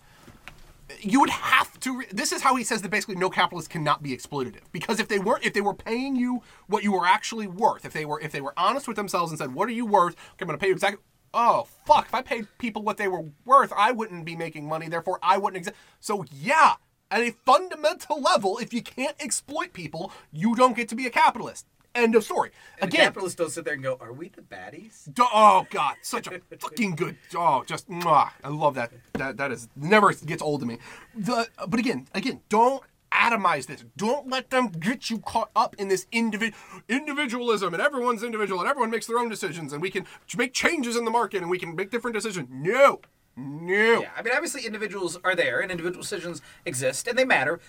[1.00, 1.98] you would have to.
[1.98, 5.08] Re- this is how he says that basically no capitalist cannot be exploitative because if
[5.08, 8.20] they weren't, if they were paying you what you were actually worth, if they were,
[8.20, 10.14] if they were honest with themselves and said, "What are you worth?
[10.14, 11.02] Okay, I'm going to pay you exactly."
[11.34, 12.06] Oh fuck!
[12.06, 14.88] If I paid people what they were worth, I wouldn't be making money.
[14.88, 15.76] Therefore, I wouldn't exist.
[16.00, 16.74] So yeah,
[17.10, 21.10] at a fundamental level, if you can't exploit people, you don't get to be a
[21.10, 21.66] capitalist.
[21.98, 22.50] End of story.
[22.80, 25.96] And Again, capitalists don't sit there and go, "Are we the baddies?" D- Oh God,
[26.02, 27.16] such a fucking good.
[27.36, 28.30] Oh, just mwah.
[28.44, 28.92] I love that.
[29.14, 30.78] That that is never gets old to me.
[31.14, 33.84] The but again, again, don't atomize this.
[33.96, 36.52] Don't let them get you caught up in this individ
[36.88, 40.06] individualism and everyone's individual and everyone makes their own decisions and we can
[40.36, 42.48] make changes in the market and we can make different decisions.
[42.50, 43.00] No,
[43.38, 44.00] no.
[44.00, 47.60] Yeah, I mean, obviously, individuals are there, and individual decisions exist, and they matter.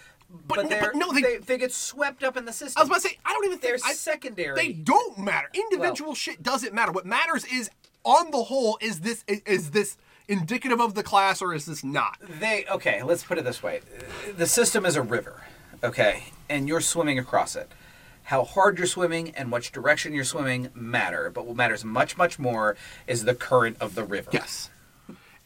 [0.47, 2.79] But, But- they're, but no, they- they, they get swept up in the system.
[2.79, 4.55] I was about to say I don't even think They're I- secondary.
[4.55, 5.47] They don't matter.
[5.53, 6.91] Individual shit doesn't matter.
[6.91, 7.69] What matters is,
[8.03, 11.83] on the whole, is this is, is this indicative of the class or is this
[11.83, 12.17] not?
[12.39, 13.01] They okay.
[13.03, 13.81] Let's put it this way:
[14.37, 15.43] the system is a river,
[15.83, 17.71] okay, and you're swimming across it.
[18.23, 22.37] How hard you're swimming and which direction you're swimming matter, but what matters much, much
[22.37, 22.77] more
[23.07, 24.29] is the current of the river.
[24.31, 24.69] Yes.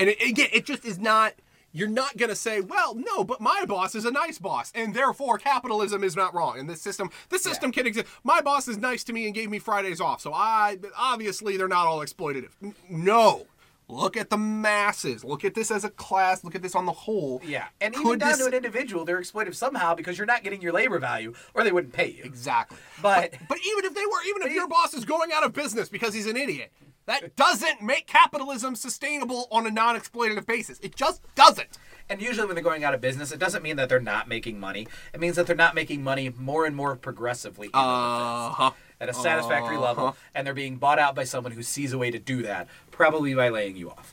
[0.03, 1.33] And it, again, it just is not.
[1.71, 4.93] You're not going to say, well, no, but my boss is a nice boss, and
[4.93, 6.59] therefore capitalism is not wrong.
[6.59, 8.05] And this system, this system can exist.
[8.23, 11.69] My boss is nice to me and gave me Fridays off, so I obviously they're
[11.69, 12.49] not all exploitative.
[12.89, 13.47] No,
[13.87, 15.23] look at the masses.
[15.23, 16.43] Look at this as a class.
[16.43, 17.41] Look at this on the whole.
[17.43, 20.43] Yeah, and Could even down this- to an individual, they're exploitive somehow because you're not
[20.43, 22.23] getting your labor value, or they wouldn't pay you.
[22.23, 22.77] Exactly.
[23.01, 25.87] But- but even if they were, even if your boss is going out of business
[25.89, 26.71] because he's an idiot,
[27.05, 30.79] that doesn't make capitalism sustainable on a non-exploitative basis.
[30.79, 31.77] It just doesn't.
[32.09, 34.59] And usually, when they're going out of business, it doesn't mean that they're not making
[34.59, 34.87] money.
[35.13, 38.71] It means that they're not making money more and more progressively into the business Uh-huh.
[38.99, 42.11] at a satisfactory level, and they're being bought out by someone who sees a way
[42.11, 44.11] to do that, probably by laying you off.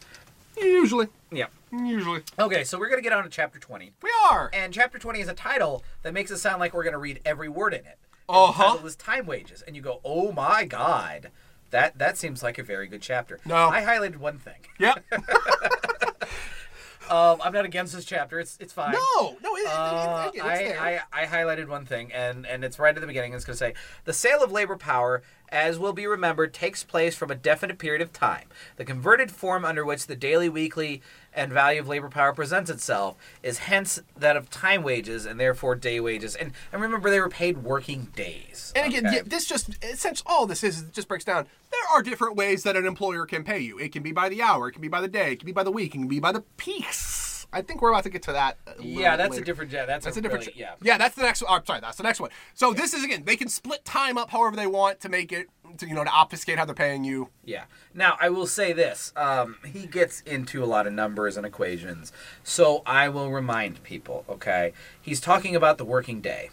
[0.56, 1.08] Usually.
[1.32, 1.46] Yeah.
[1.72, 2.22] Usually.
[2.38, 4.50] Okay, so we're gonna get on to chapter twenty, We are.
[4.52, 7.48] and chapter twenty is a title that makes it sound like we're gonna read every
[7.48, 7.98] word in it.
[8.28, 8.62] And Uh-huh.
[8.62, 11.30] The title is time wages, and you go, "Oh my god."
[11.70, 13.38] That, that seems like a very good chapter.
[13.44, 13.68] No.
[13.68, 14.60] I highlighted one thing.
[14.78, 15.04] Yep.
[17.10, 18.38] Um, I'm not against this chapter.
[18.38, 18.92] It's it's fine.
[18.92, 21.00] no, no, it, it, Uh, it, it's I.
[21.12, 23.32] I, I highlighted one thing, and, and it's right at the beginning.
[23.34, 27.16] It's going to say the sale of labor power, as will be remembered, takes place
[27.16, 28.46] from a definite period of time.
[28.76, 31.02] The converted form under which the daily, weekly,
[31.34, 35.74] and value of labor power presents itself is hence that of time wages and therefore
[35.74, 36.34] day wages.
[36.34, 38.72] And and remember, they were paid working days.
[38.74, 39.16] and again, okay?
[39.16, 41.46] yeah, this just essentially all this is it just breaks down.
[41.70, 43.78] There are different ways that an employer can pay you.
[43.78, 45.52] It can be by the hour, it can be by the day, it can be
[45.52, 47.29] by the week, it can be by the piece.
[47.52, 48.58] I think we're about to get to that.
[48.66, 49.42] a little yeah, that's later.
[49.42, 49.72] a different.
[49.72, 50.46] Yeah, that's, That's a, a different.
[50.46, 50.74] really- yeah.
[50.82, 51.42] yeah, that's the next.
[51.42, 51.60] one.
[51.60, 52.30] Oh, sorry, that's the next one.
[52.54, 55.48] So this is again, they can split time up however they want to make it,
[55.78, 57.30] to, you know, to obfuscate how they're paying you.
[57.44, 57.64] Yeah.
[57.94, 62.12] Now I will say this: um, he gets into a lot of numbers and equations,
[62.44, 64.24] so I will remind people.
[64.28, 66.50] Okay, he's talking about the working day.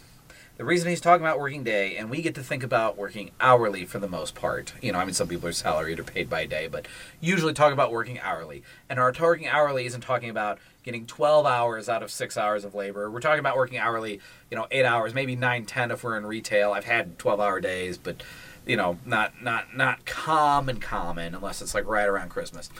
[0.56, 3.84] The reason he's talking about working day, and we get to think about working hourly
[3.84, 4.74] for the most part.
[4.82, 6.88] You know, I mean, some people are salaried or paid by day, but
[7.20, 8.64] usually talk about working hourly.
[8.90, 10.58] And our working hourly isn't talking about
[10.88, 13.10] getting 12 hours out of six hours of labor.
[13.10, 14.20] We're talking about working hourly,
[14.50, 16.72] you know, eight hours, maybe nine, ten if we're in retail.
[16.72, 18.22] I've had 12 hour days, but
[18.66, 22.70] you know, not not not common common unless it's like right around Christmas.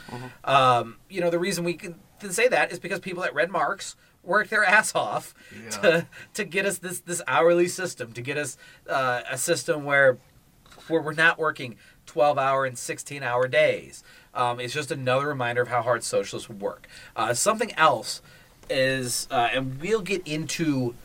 [0.43, 3.51] Um, you know, the reason we can can say that is because people at Red
[3.51, 5.69] Marks work their ass off Yeah.
[5.69, 8.57] to to get us this this hourly system, to get us
[8.89, 10.17] uh, a system where
[10.87, 11.75] where we're not working
[12.09, 14.03] 12 hour and 16 hour days.
[14.33, 16.87] Um, it's just another reminder of how hard socialists work.
[17.15, 18.21] Uh, something else
[18.69, 20.95] is, uh, and we'll get into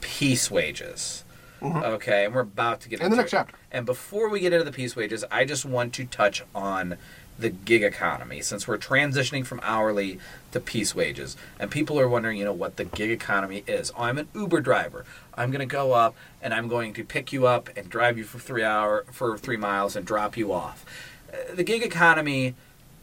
[0.00, 1.24] piece wages.
[1.62, 3.06] Okay, and we're about to get Mm-hmm.
[3.06, 3.36] In the next it.
[3.36, 3.54] chapter.
[3.70, 6.96] And before we get into the piece wages, I just want to touch on
[7.42, 10.18] the gig economy since we're transitioning from hourly
[10.52, 11.36] to piece wages.
[11.58, 13.92] And people are wondering, you know, what the gig economy is.
[13.96, 15.04] Oh, I'm an Uber driver.
[15.34, 18.24] I'm going to go up and I'm going to pick you up and drive you
[18.24, 20.84] for 3 hour for 3 miles and drop you off.
[21.32, 22.54] Uh, The gig economy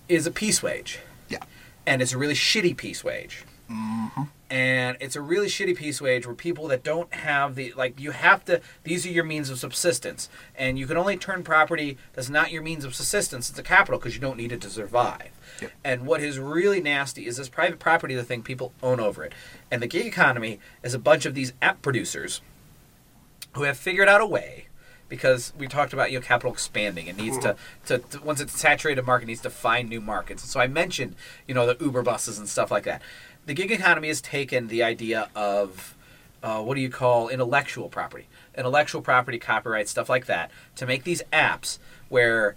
[0.08, 1.44] is a piece wage Yeah.
[1.86, 3.46] and it's a really shitty piece wage.
[4.50, 8.12] And it's a really shitty piece wage where people that don't have the like you
[8.12, 10.30] have to these are your means of subsistence.
[10.56, 14.16] And you can only turn property that's not your means of subsistence into capital because
[14.16, 15.30] you don't need it to survive.
[15.62, 15.72] Yep.
[15.84, 19.34] and what is really nasty is this private property the thing people own over it.
[19.70, 22.42] And the gig economy is a bunch of these app producers
[23.54, 24.68] who have figured out a way
[25.10, 27.08] because we talked about you know capital expanding.
[27.08, 27.86] It needs to, mm-hmm.
[27.88, 30.50] to, to once it's saturated market it needs to find new markets.
[30.50, 31.16] So i mentioned
[31.48, 33.02] you know the uber buses and stuff like that
[33.46, 35.96] the gig economy has taken the idea of
[36.42, 38.28] uh, what do you call intellectual property?
[38.58, 42.56] Intellectual property copyright stuff like that to make these apps where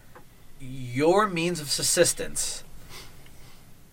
[0.61, 2.63] your means of subsistence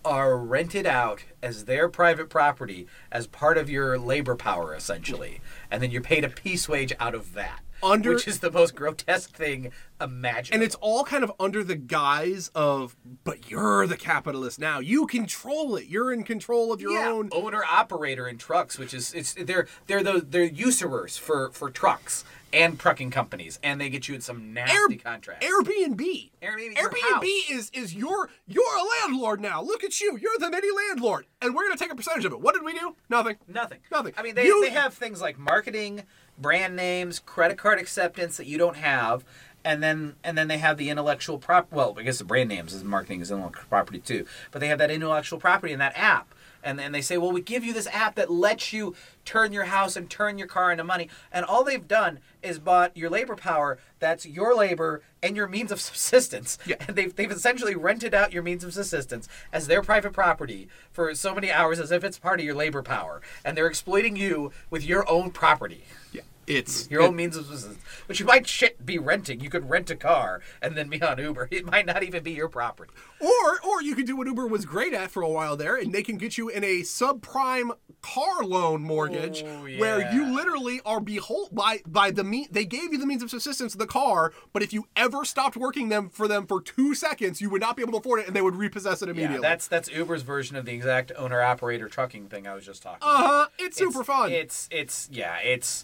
[0.06, 5.84] are rented out as their private property as part of your labor power essentially and
[5.84, 9.36] then you're paid a piece wage out of that Under- which is the most grotesque
[9.36, 14.60] thing imaginable And it's all kind of under the guise of, but you're the capitalist
[14.60, 14.80] now.
[14.80, 15.88] You control it.
[15.88, 17.30] You're in control of your yeah, own.
[17.32, 22.24] owner operator in trucks which is it's they're they're the they're usurers for for trucks
[22.52, 26.32] and trucking companies and they get you in some nasty Air- contracts Airbnb.
[26.42, 29.62] Airbnb, Airbnb is is your you're a landlord now.
[29.62, 30.18] Look at you.
[30.18, 32.40] You're the mini landlord, and we're gonna take a percentage of it.
[32.42, 32.96] What did we do?
[33.10, 33.36] Nothing.
[33.48, 33.80] Nothing.
[33.92, 34.14] Nothing.
[34.18, 36.04] I mean, they, You- they have things like marketing,
[36.42, 39.24] brand names, credit card acceptance that you don't have,
[39.64, 41.72] and then and then they have the intellectual prop.
[41.72, 44.80] Well, I guess the brand names is marketing is intellectual property too, but they have
[44.80, 46.34] that intellectual property in that app.
[46.64, 48.96] And then they say, well, we give you this app that lets you
[49.26, 51.10] turn your house and turn your car into money.
[51.32, 53.78] And all they've done is bought your labor power.
[54.00, 56.58] That's your labor and your means of subsistence.
[56.66, 56.76] Yeah.
[56.88, 61.14] And they've, they've essentially rented out your means of subsistence as their private property for
[61.16, 63.22] so many hours as if it's part of your labor power.
[63.46, 66.22] And they're exploiting you with your own property, Yeah.
[66.50, 69.40] It's your own means of subsistence, which you might shit be renting.
[69.40, 71.48] You could rent a car and then be on Uber.
[71.60, 72.92] It might not even be your property.
[73.22, 75.94] Or or you could do what Uber was great at for a while there, and
[75.94, 81.02] they can get you in a subprime car loan mortgage Oh, where you literally are
[81.02, 84.32] behold by by the mean they gave you the means of subsistence of the car,
[84.54, 87.76] but if you ever stopped working them for them for two seconds, you would not
[87.76, 89.36] be able to afford it, and they would repossess it immediately.
[89.44, 92.82] Yeah, that's that's Uber's version of the exact owner operator trucking thing I was just
[92.82, 93.28] talking uh about.
[93.28, 93.48] huh.
[93.60, 94.32] It's super fun.
[94.32, 95.84] It's it's yeah, it's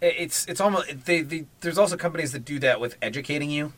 [0.00, 3.72] it's it's almost they, they there's also companies that do that with educating you.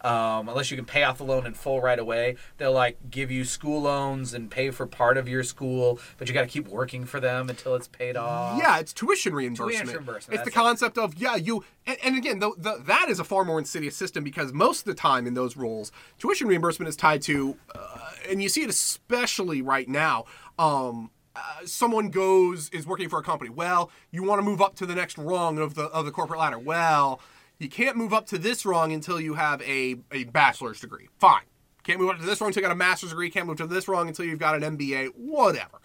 [0.00, 3.30] Um, unless you can pay off the loan in full right away, they'll like give
[3.30, 6.68] you school loans and pay for part of your school, but you got to keep
[6.68, 8.60] working for them until it's paid off.
[8.60, 9.70] Yeah, it's tuition reimbursement.
[9.78, 10.52] Tuition reimbursement, It's the that's it.
[10.52, 13.96] concept of yeah, you and, and again, the, the, that is a far more insidious
[13.96, 18.10] system because most of the time in those roles, tuition reimbursement is tied to, uh,
[18.28, 20.26] and you see it especially right now.
[20.58, 23.50] Um, uh, someone goes is working for a company.
[23.50, 26.40] Well, you want to move up to the next rung of the of the corporate
[26.40, 26.58] ladder.
[26.58, 27.20] Well,
[27.58, 31.08] you can't move up to this rung until you have a a bachelor's degree.
[31.18, 31.42] Fine.
[31.82, 33.30] Can't move up to this rung until you got a master's degree.
[33.30, 35.08] Can't move to this rung until you've got an MBA.
[35.16, 35.80] Whatever.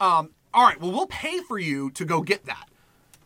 [0.00, 0.80] Um, all right.
[0.80, 2.68] Well, we'll pay for you to go get that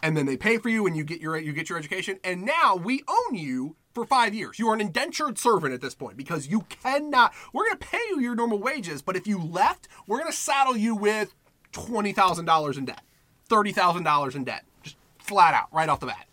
[0.03, 2.43] and then they pay for you and you get your you get your education and
[2.43, 6.17] now we own you for five years you are an indentured servant at this point
[6.17, 9.89] because you cannot we're going to pay you your normal wages but if you left
[10.07, 11.35] we're going to saddle you with
[11.73, 13.03] $20000 in debt
[13.49, 16.27] $30000 in debt just flat out right off the bat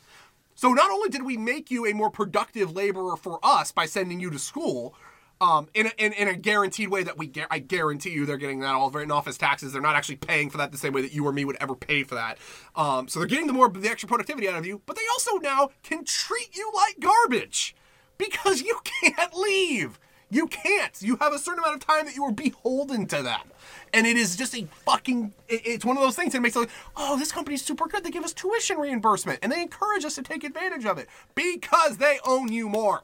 [0.57, 4.19] so not only did we make you a more productive laborer for us by sending
[4.19, 4.95] you to school,
[5.39, 8.37] um, in, a, in, in a guaranteed way that we gu- I guarantee you they're
[8.37, 9.71] getting that all written off as taxes.
[9.71, 11.75] They're not actually paying for that the same way that you or me would ever
[11.75, 12.39] pay for that.
[12.75, 15.37] Um, so they're getting the more the extra productivity out of you, but they also
[15.37, 17.75] now can treat you like garbage
[18.17, 19.99] because you can't leave.
[20.31, 20.99] You can't.
[21.01, 23.51] You have a certain amount of time that you are beholden to them.
[23.93, 25.33] And it is just a fucking.
[25.47, 28.03] it- It's one of those things that makes it like, oh, this company's super good.
[28.03, 31.97] They give us tuition reimbursement and they encourage us to take advantage of it because
[31.97, 33.03] they own you more.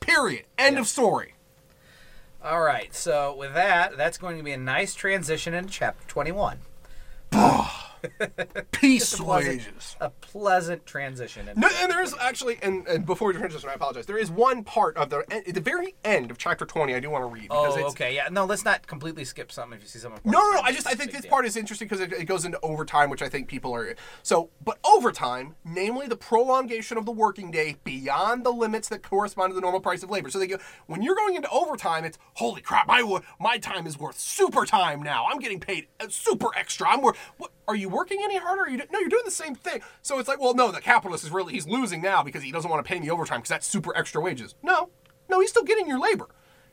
[0.00, 0.44] Period.
[0.58, 1.34] End of story.
[2.42, 2.92] All right.
[2.94, 6.58] So with that, that's going to be a nice transition into chapter 21.
[8.72, 9.96] Piece pleasant- wages.
[10.00, 11.48] A pleasant transition.
[11.56, 14.06] No, and there is actually, and, and before we transition, I apologize.
[14.06, 17.10] There is one part of the at the very end of chapter twenty I do
[17.10, 18.14] want to read because Oh, it's okay.
[18.14, 18.28] Yeah.
[18.30, 20.20] No, let's not completely skip something if you see something.
[20.24, 20.60] No, no, no.
[20.60, 21.30] I just I think this deal.
[21.30, 24.50] part is interesting because it, it goes into overtime, which I think people are so.
[24.64, 29.54] But overtime, namely the prolongation of the working day beyond the limits that correspond to
[29.54, 30.30] the normal price of labor.
[30.30, 33.02] So they go when you're going into overtime, it's holy crap, my
[33.38, 35.26] my time is worth super time now.
[35.30, 36.88] I'm getting paid uh, super extra.
[36.88, 37.16] I'm worth.
[37.38, 38.68] What are you working any harder?
[38.68, 39.80] You no, you're doing the same thing.
[40.02, 42.70] So it's like, well, no, the capitalist is really he's losing now because he doesn't
[42.70, 44.54] want to pay me overtime because that's super extra wages.
[44.62, 44.90] No,
[45.28, 46.28] no, he's still getting your labor.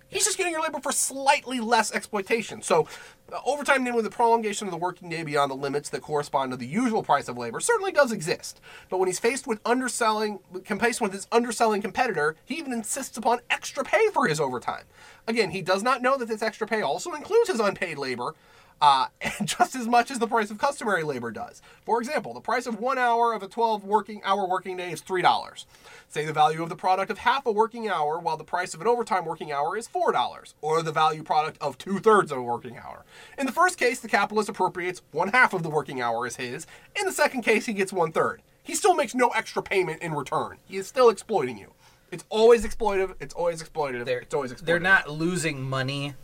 [0.09, 2.63] He's just getting your labor for slightly less exploitation.
[2.63, 2.87] So,
[3.31, 6.57] uh, overtime, with the prolongation of the working day beyond the limits that correspond to
[6.57, 8.59] the usual price of labor, certainly does exist.
[8.89, 13.41] But when he's faced with underselling, faced with his underselling competitor, he even insists upon
[13.51, 14.85] extra pay for his overtime.
[15.27, 18.33] Again, he does not know that this extra pay also includes his unpaid labor.
[18.81, 21.61] Uh, and just as much as the price of customary labor does.
[21.85, 25.01] For example, the price of one hour of a 12 working hour working day is
[25.01, 25.65] $3.
[26.09, 28.81] Say the value of the product of half a working hour, while the price of
[28.81, 32.43] an overtime working hour is $4, or the value product of two thirds of a
[32.43, 33.03] working hour.
[33.37, 36.65] In the first case, the capitalist appropriates one half of the working hour as his.
[36.95, 38.41] In the second case, he gets one third.
[38.63, 40.57] He still makes no extra payment in return.
[40.65, 41.73] He is still exploiting you.
[42.11, 43.15] It's always exploitive.
[43.19, 44.05] It's always exploitative.
[44.05, 44.65] They're, it's always exploitative.
[44.65, 46.15] they're not losing money.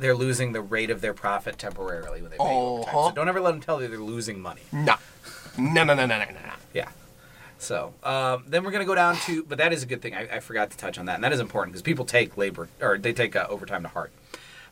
[0.00, 2.94] They're losing the rate of their profit temporarily when they pay overtime.
[2.94, 3.08] Uh-huh.
[3.08, 4.62] So don't ever let them tell you they're losing money.
[4.72, 4.96] No.
[5.58, 6.32] No, no, no, no, no, no.
[6.32, 6.52] no.
[6.72, 6.88] Yeah.
[7.58, 10.14] So um, then we're going to go down to, but that is a good thing.
[10.14, 12.68] I, I forgot to touch on that, and that is important because people take labor
[12.80, 14.12] or they take uh, overtime to heart.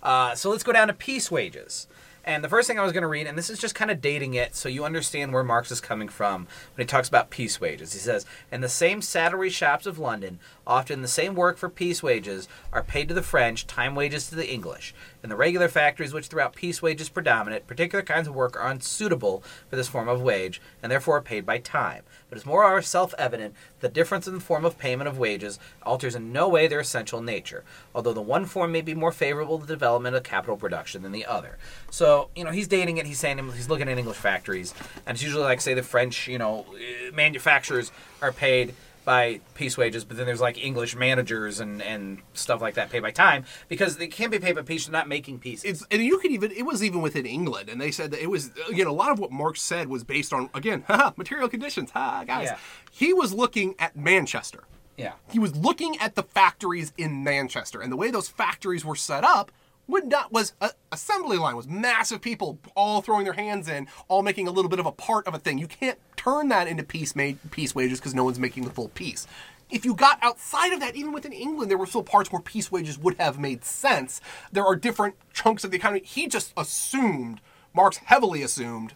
[0.03, 1.87] Uh, so let's go down to piece wages.
[2.29, 4.03] And the first thing I was going to read, and this is just kind of
[4.03, 7.59] dating it so you understand where Marx is coming from when he talks about piece
[7.59, 7.95] wages.
[7.95, 12.03] He says, In the same saddlery shops of London, often the same work for piece
[12.03, 14.95] wages are paid to the French, time wages to the English.
[15.23, 19.43] In the regular factories, which throughout piece wages predominate, particular kinds of work are unsuitable
[19.71, 22.03] for this form of wage, and therefore paid by time.
[22.29, 25.59] But it's more or self evident the difference in the form of payment of wages
[25.83, 27.65] alters in no way their essential nature,
[27.95, 31.13] although the one form may be more favorable to the development of capital production than
[31.13, 31.59] the other.
[31.91, 34.75] So, you know, he's dating it, he's saying he's looking at English factories,
[35.07, 36.67] and it's usually like, say, the French, you know,
[37.15, 38.75] manufacturers are paid
[39.09, 43.01] by piece wages, but then there's like English managers and, and stuff like that paid
[43.01, 45.65] by time because they can't be paid by piece, they're not making pieces.
[45.65, 48.29] It's and you could even it was even within England, and they said that it
[48.29, 50.85] was again a lot of what Marx said was based on again
[51.17, 51.91] material conditions.
[51.93, 52.59] Ha guys, Yeah.
[52.91, 54.65] he was looking at Manchester.
[54.99, 55.13] yeah.
[55.31, 59.25] He was looking at the factories in Manchester, and the way those factories were set
[59.25, 59.51] up
[59.89, 64.23] would not was a assembly line was massive people all throwing their hands in, all
[64.23, 65.59] making a little bit of a part of a thing.
[65.59, 68.89] You can't turn that into piece made piece wages because no one's making the full
[68.91, 69.27] piece.
[69.71, 72.73] If you got outside of that, even within England, there were still parts where piece
[72.73, 74.21] wages would have made sense.
[74.51, 76.03] There are different chunks of the economy.
[76.05, 77.41] He just assumed,
[77.75, 78.95] Marx heavily assumed,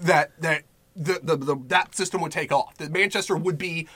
[0.00, 0.64] that that
[0.94, 2.76] the, the, the that system would take off.
[2.78, 3.88] That Manchester would be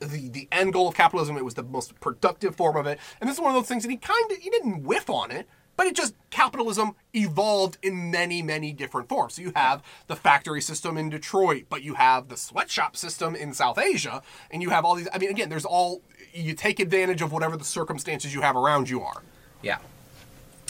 [0.00, 1.36] the the end goal of capitalism.
[1.36, 3.82] It was the most productive form of it, and this is one of those things
[3.84, 8.10] that he kind of he didn't whiff on it, but it just capitalism evolved in
[8.10, 9.34] many many different forms.
[9.34, 13.52] So you have the factory system in Detroit, but you have the sweatshop system in
[13.54, 15.08] South Asia, and you have all these.
[15.12, 18.88] I mean, again, there's all you take advantage of whatever the circumstances you have around
[18.88, 19.22] you are.
[19.62, 19.78] Yeah.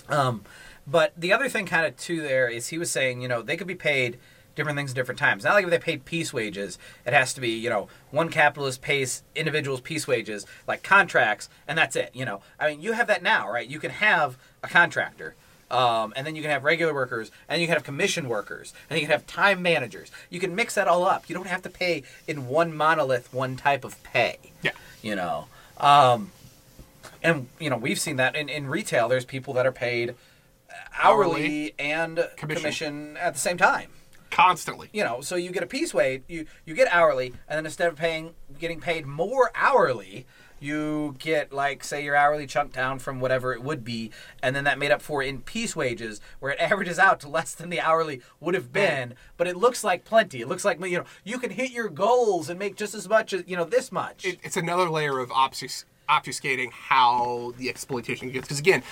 [0.09, 0.43] Um,
[0.87, 3.57] but the other thing, kind of too, there is he was saying, you know, they
[3.57, 4.19] could be paid
[4.55, 5.45] different things at different times.
[5.45, 8.83] Not like if they paid piece wages, it has to be, you know, one capitalist
[8.83, 12.11] pays individuals piece wages, like contracts, and that's it.
[12.15, 13.69] You know, I mean, you have that now, right?
[13.69, 15.35] You can have a contractor.
[15.71, 19.01] Um, and then you can have regular workers, and you can have commission workers, and
[19.01, 20.11] you can have time managers.
[20.29, 21.31] You can mix that all up.
[21.31, 24.37] You don't have to pay in one monolith, one type of pay.
[24.61, 24.73] Yeah.
[25.01, 25.47] You know,
[25.79, 26.31] um,
[27.23, 29.09] and you know we've seen that in, in retail.
[29.09, 30.15] There's people that are paid
[31.03, 31.75] hourly, Hourly.
[31.79, 32.63] and Commission.
[32.63, 33.17] commission.
[33.17, 33.89] at the same time.
[34.33, 34.89] Constantly.
[34.93, 37.89] You know, so you get a piece wage, you you get hourly, and then instead
[37.89, 40.27] of paying getting paid more hourly,
[40.59, 44.11] you get like say your hourly chunk down from whatever it would be,
[44.43, 47.55] and then that made up for in piece wages, where it averages out to less
[47.55, 50.41] than the hourly would have been, but it looks like plenty.
[50.41, 53.35] It looks like you know you can hit your goals and make just as much
[53.35, 54.25] as you know this much.
[54.25, 58.83] it, it's another layer of obfus- obfuscating how the exploitation gets because again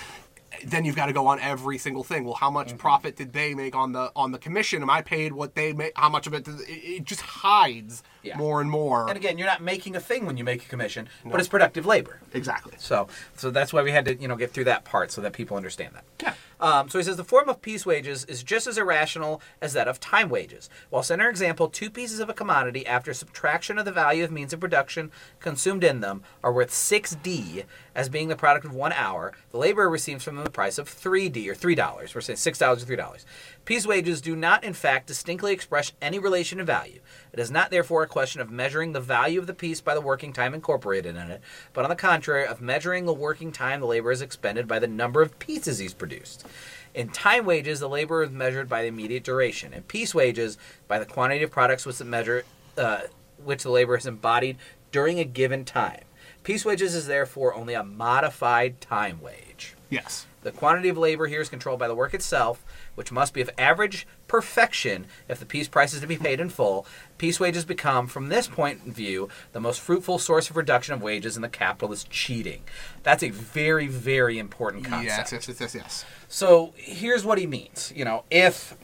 [0.65, 2.77] then you've got to go on every single thing well how much Mm-hmm.
[2.79, 5.93] profit did they make on the on the commission am i paid what they make
[5.97, 8.37] how much of it, did, it, it just hides Yeah.
[8.37, 11.09] more and more and again, you're not making a thing when you make a commission,
[11.25, 12.21] but it's productive labor.
[12.35, 15.21] exactly So, so that's why we had to, you know, get through that part so
[15.23, 16.05] that people understand that.
[16.23, 16.35] Yeah.
[16.61, 19.89] Um, so he says the form of piece wages is just as irrational as that
[19.89, 20.69] of time wages.
[20.91, 24.31] Whilst in our example, two pieces of a commodity, after subtraction of the value of
[24.31, 28.75] means of production consumed in them, are worth six d as being the product of
[28.75, 32.15] one hour, the laborer receives from them the price of three d or three dollars.
[32.15, 33.25] We're saying six dollars or three dollars.
[33.65, 37.01] Piece wages do not, in fact, distinctly express any relation to value.
[37.33, 40.01] It is not, therefore, a question of measuring the value of the piece by the
[40.01, 41.41] working time incorporated in it,
[41.73, 44.89] but on the contrary, of measuring the working time the laborer has expended by the
[44.89, 46.47] number of pieces he's produced.
[46.95, 49.73] In time wages, the labor is measured by the immediate duration.
[49.73, 50.59] In piece wages,
[50.89, 52.45] by the quantity of products which the measure,
[52.77, 53.03] uh,
[53.43, 54.57] which the labor has embodied
[54.91, 56.03] during a given time.
[56.43, 59.75] Piece wages is therefore only a modified time wage.
[59.89, 62.65] yes The quantity of labor here is controlled by the work itself,
[62.95, 66.49] which must be of average perfection if the piece price is to be paid in
[66.49, 66.87] full.
[67.19, 71.03] Piece wages become, from this point of view, the most fruitful source of reduction of
[71.03, 72.63] wages in the capitalist cheating.
[73.03, 75.33] That's a very, very important concept.
[75.33, 77.93] yes yes yes yes yes So here's what he means.
[77.95, 78.75] You know, if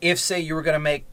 [0.00, 1.04] if say you were going to make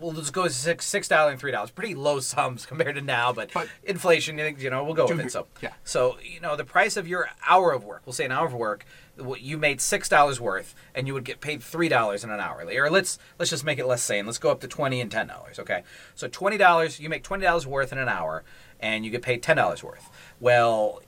[0.00, 1.70] we'll just go six six dollar and three dollars.
[1.70, 5.32] Pretty low sums compared to now, but, But- inflation, you know, we'll go with it.
[5.32, 5.72] So Yeah.
[5.84, 8.02] So you know, the price of your hour of work.
[8.04, 8.84] We'll say an hour of work.
[9.38, 12.66] You made six dollars worth, and you would get paid three dollars in an hour.
[12.66, 14.26] Or let's let's just make it less sane.
[14.26, 15.58] Let's go up to twenty and ten dollars.
[15.58, 15.84] Okay,
[16.14, 17.00] so twenty dollars.
[17.00, 18.44] You make twenty dollars worth in an hour,
[18.78, 20.10] and you get paid ten dollars worth.
[20.38, 21.00] Well,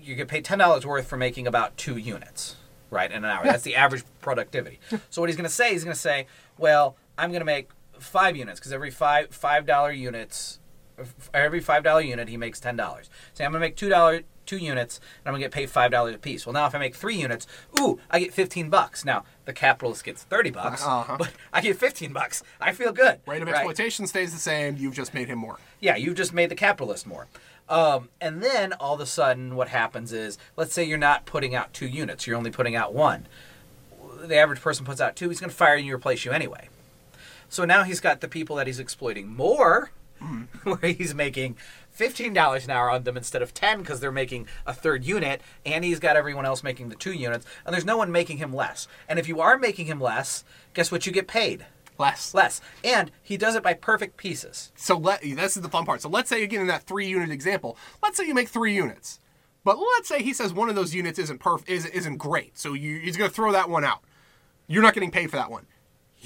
[0.00, 2.54] you get paid ten dollars worth for making about two units,
[2.90, 3.42] right, in an hour.
[3.44, 4.78] That's the average productivity.
[5.10, 6.26] So what he's going to say, he's going to say,
[6.58, 10.58] well, I'm going to make five units because every five five dollar units,
[11.34, 13.10] every five dollar unit he makes ten dollars.
[13.34, 15.70] Say I'm going to make two dollar two units and I'm going to get paid
[15.70, 16.46] five dollars a piece.
[16.46, 17.46] Well, now if I make three units,
[17.80, 19.04] ooh, I get fifteen bucks.
[19.04, 21.16] Now the capitalist gets thirty bucks, Uh-huh.
[21.18, 22.42] but I get fifteen bucks.
[22.60, 23.20] I feel good.
[23.26, 23.56] Rate of right?
[23.56, 24.76] exploitation stays the same.
[24.76, 25.58] You've just made him more.
[25.80, 27.26] Yeah, you've just made the capitalist more.
[27.68, 31.52] Um, and then all of a sudden, what happens is, let's say you're not putting
[31.52, 33.26] out two units, you're only putting out one.
[34.22, 36.68] The average person puts out two, he's going to fire you and replace you anyway.
[37.48, 39.90] So now he's got the people that he's exploiting more,
[40.64, 41.56] where he's making
[41.96, 45.84] $15 an hour on them instead of 10 because they're making a third unit, and
[45.84, 48.86] he's got everyone else making the two units, and there's no one making him less.
[49.08, 50.44] And if you are making him less,
[50.74, 51.66] guess what you get paid?
[51.98, 52.34] Less.
[52.34, 52.60] Less.
[52.84, 54.70] And he does it by perfect pieces.
[54.76, 56.02] So let this is the fun part.
[56.02, 59.18] So let's say again in that three unit example, let's say you make three units,
[59.64, 62.74] but let's say he says one of those units isn't perf isn't, isn't great, so
[62.74, 64.00] you, he's going to throw that one out.
[64.68, 65.66] You're not getting paid for that one.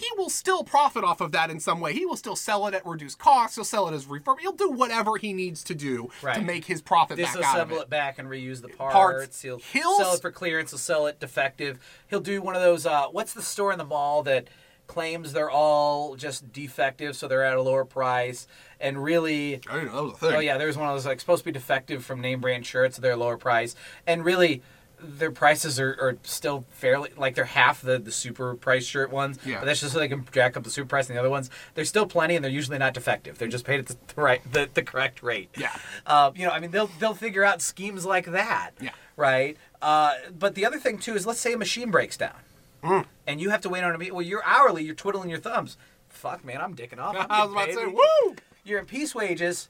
[0.01, 1.93] He will still profit off of that in some way.
[1.93, 3.55] He will still sell it at reduced cost.
[3.55, 4.41] He'll sell it as refurb.
[4.41, 7.83] He'll do whatever he needs to do to make his profit back out of it.
[7.83, 7.91] it.
[7.91, 8.95] back and reuse the parts.
[8.95, 9.43] Parts.
[9.43, 10.71] He'll, He'll sell it for clearance.
[10.71, 11.79] He'll sell it defective.
[12.09, 12.87] He'll do one of those.
[12.87, 14.49] Uh, what's the store in the mall that
[14.91, 18.49] claims they're all just defective, so they're at a lower price,
[18.81, 19.61] and really.
[19.69, 20.35] I didn't know that was a thing.
[20.35, 22.97] Oh yeah, there's one of those like supposed to be defective from name brand shirts.
[22.97, 23.75] So they're lower price,
[24.07, 24.63] and really.
[25.03, 29.39] Their prices are, are still fairly like they're half the, the super price shirt ones.
[29.45, 29.61] Yeah.
[29.61, 31.51] But that's just so they can jack up the super price and the other ones.
[31.75, 33.39] There's still plenty and they're usually not defective.
[33.39, 35.49] They're just paid at the, the right the, the correct rate.
[35.57, 35.75] Yeah.
[36.07, 38.71] Uh, you know, I mean, they'll they'll figure out schemes like that.
[38.81, 38.91] Yeah.
[39.17, 39.57] Right.
[39.83, 42.37] Uh, but the other thing too is, let's say a machine breaks down,
[42.83, 43.07] Mm.
[43.27, 44.13] and you have to wait on a meet.
[44.15, 44.85] Well, you're hourly.
[44.85, 45.77] You're twiddling your thumbs.
[46.09, 47.15] Fuck, man, I'm dicking off.
[47.19, 48.37] I'm I was about to say, woo!
[48.65, 49.69] You're in piece wages.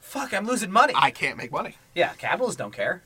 [0.00, 0.92] Fuck, I'm losing money.
[0.96, 1.76] I can't make money.
[1.94, 3.02] yeah, capitalists don't care.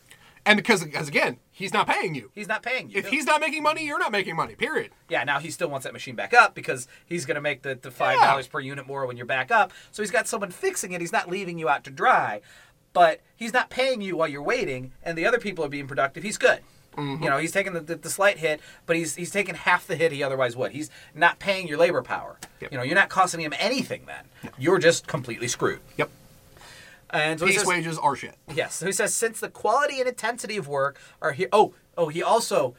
[0.46, 2.30] And because, because again, he's not paying you.
[2.34, 2.98] He's not paying you.
[2.98, 4.54] If he's not making money, you're not making money.
[4.54, 4.90] Period.
[5.08, 7.74] Yeah, now he still wants that machine back up because he's going to make the,
[7.74, 9.72] the five dollars per unit more when you're back up.
[9.90, 11.00] So he's got someone fixing it.
[11.00, 12.40] He's not leaving you out to dry,
[12.92, 16.22] but he's not paying you while you're waiting, and the other people are being productive.
[16.22, 16.60] He's good.
[16.96, 17.22] Mm-hmm.
[17.22, 19.94] You know, he's taking the, the, the slight hit, but he's he's taking half the
[19.94, 20.72] hit he otherwise would.
[20.72, 22.38] He's not paying your labor power.
[22.60, 22.72] Yep.
[22.72, 24.52] You know, you're not costing him anything then.
[24.58, 25.80] You're just completely screwed.
[25.96, 26.10] Yep.
[27.12, 28.36] And so Piece says, wages are shit.
[28.54, 28.74] Yes.
[28.74, 31.48] So he says since the quality and intensity of work are here.
[31.52, 32.08] Oh, oh.
[32.08, 32.74] He also,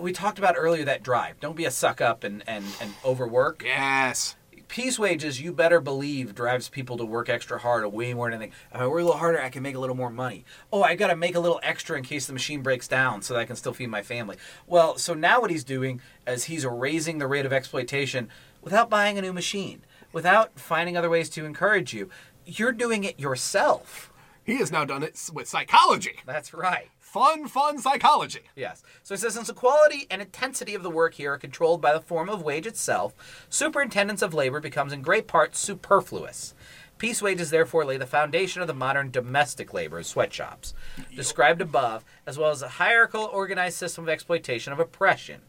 [0.00, 1.40] we talked about earlier that drive.
[1.40, 3.62] Don't be a suck up and and and overwork.
[3.64, 4.36] Yes.
[4.66, 8.40] Piece wages, you better believe, drives people to work extra hard, or way more than
[8.40, 8.56] anything.
[8.72, 10.44] If I work a little harder, I can make a little more money.
[10.72, 13.34] Oh, I got to make a little extra in case the machine breaks down, so
[13.34, 14.36] that I can still feed my family.
[14.66, 18.30] Well, so now what he's doing is he's raising the rate of exploitation
[18.62, 22.08] without buying a new machine, without finding other ways to encourage you.
[22.46, 24.12] You're doing it yourself.
[24.44, 26.20] He has now done it with psychology.
[26.26, 26.90] That's right.
[26.98, 28.40] Fun, fun psychology.
[28.56, 28.82] Yes.
[29.02, 31.92] So it says since the quality and intensity of the work here are controlled by
[31.92, 33.14] the form of wage itself,
[33.48, 36.54] superintendence of labor becomes in great part superfluous.
[36.98, 40.74] Piece wages therefore lay the foundation of the modern domestic labor sweatshops,
[41.14, 45.40] described above, as well as a hierarchical organized system of exploitation of oppression.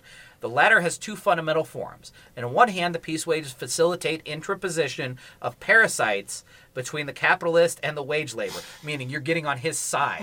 [0.46, 2.14] The latter has two fundamental forms.
[2.38, 8.04] On one hand, the piece wages facilitate intraposition of parasites between the capitalist and the
[8.04, 10.22] wage labor, meaning you're getting on his side,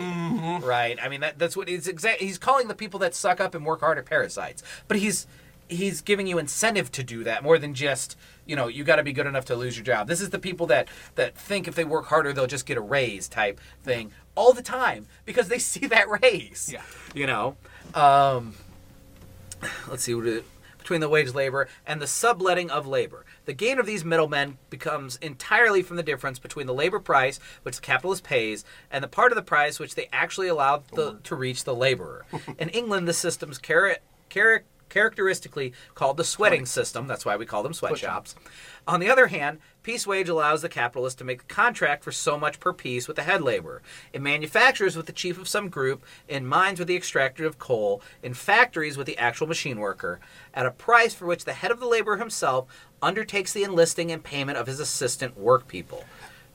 [0.62, 0.96] right?
[1.02, 2.20] I mean, that, that's what he's exact.
[2.20, 5.26] He's calling the people that suck up and work harder parasites, but he's
[5.66, 8.16] he's giving you incentive to do that more than just
[8.46, 10.06] you know you got to be good enough to lose your job.
[10.06, 12.80] This is the people that that think if they work harder they'll just get a
[12.80, 16.70] raise type thing all the time because they see that raise.
[16.72, 16.82] Yeah.
[17.12, 17.56] you know.
[17.92, 18.54] Um,
[19.88, 20.44] let's see what it,
[20.78, 23.24] between the wage labor and the subletting of labor.
[23.44, 27.76] The gain of these middlemen becomes entirely from the difference between the labor price which
[27.76, 31.34] the capitalist pays and the part of the price which they actually allow the, to
[31.34, 32.24] reach the laborer.
[32.58, 33.98] In England, the system's chara-
[34.28, 37.06] chara- characteristically called the sweating system.
[37.06, 38.34] That's why we call them sweatshops.
[38.86, 42.38] On the other hand, piece wage allows the capitalist to make a contract for so
[42.38, 43.82] much per piece with the head laborer.
[44.12, 48.02] In manufactures with the chief of some group, in mines with the extractor of coal,
[48.22, 50.20] in factories with the actual machine worker,
[50.54, 52.66] at a price for which the head of the laborer himself
[53.00, 56.04] undertakes the enlisting and payment of his assistant workpeople.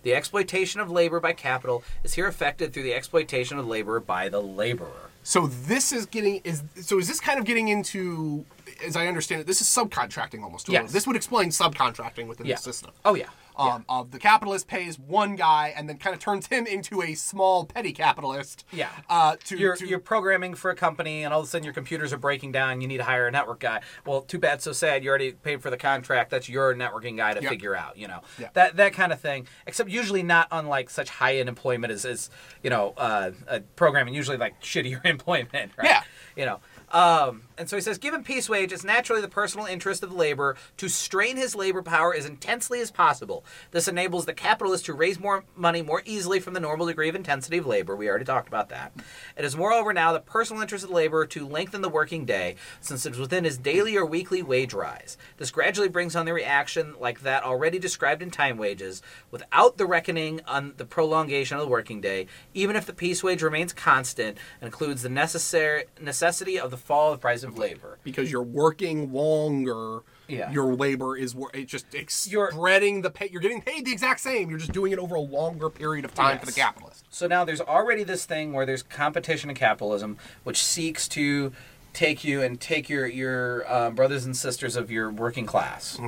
[0.03, 4.29] The exploitation of labor by capital is here effected through the exploitation of labor by
[4.29, 5.09] the laborer.
[5.23, 8.45] So this is getting is so is this kind of getting into
[8.85, 10.69] as I understand it, this is subcontracting almost.
[10.69, 10.91] Yes.
[10.91, 12.55] This would explain subcontracting within Yeah.
[12.55, 12.91] the system.
[13.05, 13.27] Oh yeah.
[13.59, 17.15] Um, of the capitalist pays one guy and then kind of turns him into a
[17.15, 18.65] small petty capitalist.
[18.71, 18.89] Yeah.
[19.09, 21.73] Uh, to, you're, to you're programming for a company and all of a sudden your
[21.73, 24.71] computers are breaking down you need to hire a network guy well too bad so
[24.73, 27.49] sad you already paid for the contract that's your networking guy to Yep.
[27.49, 28.49] figure out you know Yeah.
[28.53, 32.29] that that kind of thing except usually not unlike such high end employment as, as
[32.61, 36.03] you know uh, uh, programming usually like shittier employment right Yeah.
[36.35, 36.59] you know
[36.91, 40.15] um, and so he says, given piece wage, it's naturally the personal interest of the
[40.15, 43.43] laborer to strain his labor power as intensely as possible.
[43.71, 47.15] This enables the capitalist to raise more money more easily from the normal degree of
[47.15, 47.95] intensity of labor.
[47.95, 48.93] We already talked about that.
[49.35, 53.05] It is moreover now the personal interest of labor to lengthen the working day, since
[53.05, 55.17] it is within his daily or weekly wage rise.
[55.37, 59.85] This gradually brings on the reaction like that already described in time wages, without the
[59.85, 64.37] reckoning on the prolongation of the working day, even if the piece wage remains constant
[64.61, 67.97] and includes the necessary necessity of the fall of the price of labor.
[68.03, 69.99] because you're working longer.
[70.27, 70.51] Yeah.
[70.51, 73.29] Your labor is wor- it just it's You're- spreading the pay.
[73.31, 74.49] You're getting paid the exact same.
[74.49, 76.65] You're just doing it over a longer period of time for the Yes.
[76.65, 77.05] capitalist.
[77.09, 81.53] So now there's already this thing where there's competition in capitalism, which seeks to
[81.93, 85.99] take you and take your your uh, brothers and sisters of your working class.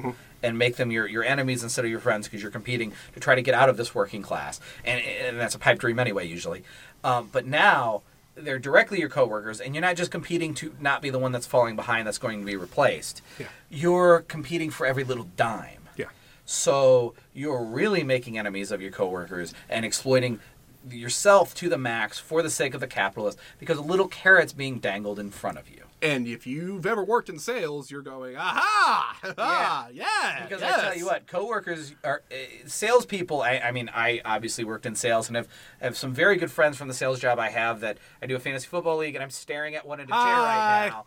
[0.42, 3.36] And make them your, your enemies instead of your friends because you're competing to try
[3.36, 6.64] to get out of this working class, and, and that's a pipe dream anyway usually.
[7.04, 8.04] Um, but now
[8.44, 11.48] they're directly your coworkers, and you're not just competing to not be the one that's
[11.48, 13.22] falling behind that's going to be replaced.
[13.38, 13.48] Yeah.
[13.70, 15.90] You're competing for every little dime.
[15.96, 16.08] Yeah.
[16.46, 20.40] So you're really making enemies of your coworkers and exploiting
[20.90, 24.80] yourself to the max for the sake of the capitalist because a little carrot's being
[24.80, 25.84] dangled in front of you.
[26.02, 30.80] And if you've ever worked in sales, you're going, aha, aha, yeah, Because yes.
[30.80, 32.36] I tell you what, coworkers are uh,
[32.66, 33.42] salespeople.
[33.42, 35.48] I, I mean, I obviously worked in sales and have
[35.82, 37.82] have some very good friends from the sales job I have.
[37.82, 40.18] That I do a fantasy football league, and I'm staring at one in a chair
[40.18, 40.84] Hi.
[40.86, 41.06] right now.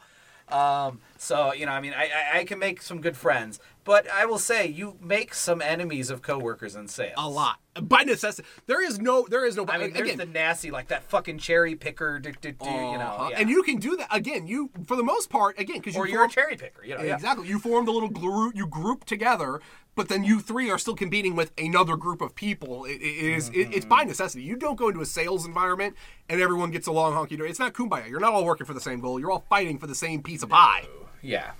[0.88, 4.06] Um, so you know, I mean, I, I, I can make some good friends, but
[4.10, 7.14] I will say you make some enemies of coworkers in sales.
[7.16, 8.46] a lot by necessity.
[8.66, 9.64] There is no, there is no.
[9.68, 12.98] I mean, there's again, the nasty, like that fucking cherry picker, do, do, do, you
[12.98, 13.38] know, yeah.
[13.38, 14.46] and you can do that again.
[14.46, 17.02] You, for the most part, again, because you or you're a cherry picker, you know.
[17.02, 17.14] yeah.
[17.14, 17.48] Exactly.
[17.48, 18.54] You formed a little group.
[18.54, 19.60] You group together,
[19.94, 22.84] but then you three are still competing with another group of people.
[22.84, 23.48] It, it is.
[23.48, 23.88] It, it's Mm-hmm.
[23.88, 24.42] by necessity.
[24.44, 25.96] You don't go into a sales environment
[26.28, 27.48] and everyone gets along honky dory.
[27.50, 28.08] It's not kumbaya.
[28.08, 29.18] You're not all working for the same goal.
[29.18, 30.86] You're all fighting for the same piece of pie.
[31.22, 31.52] Yeah.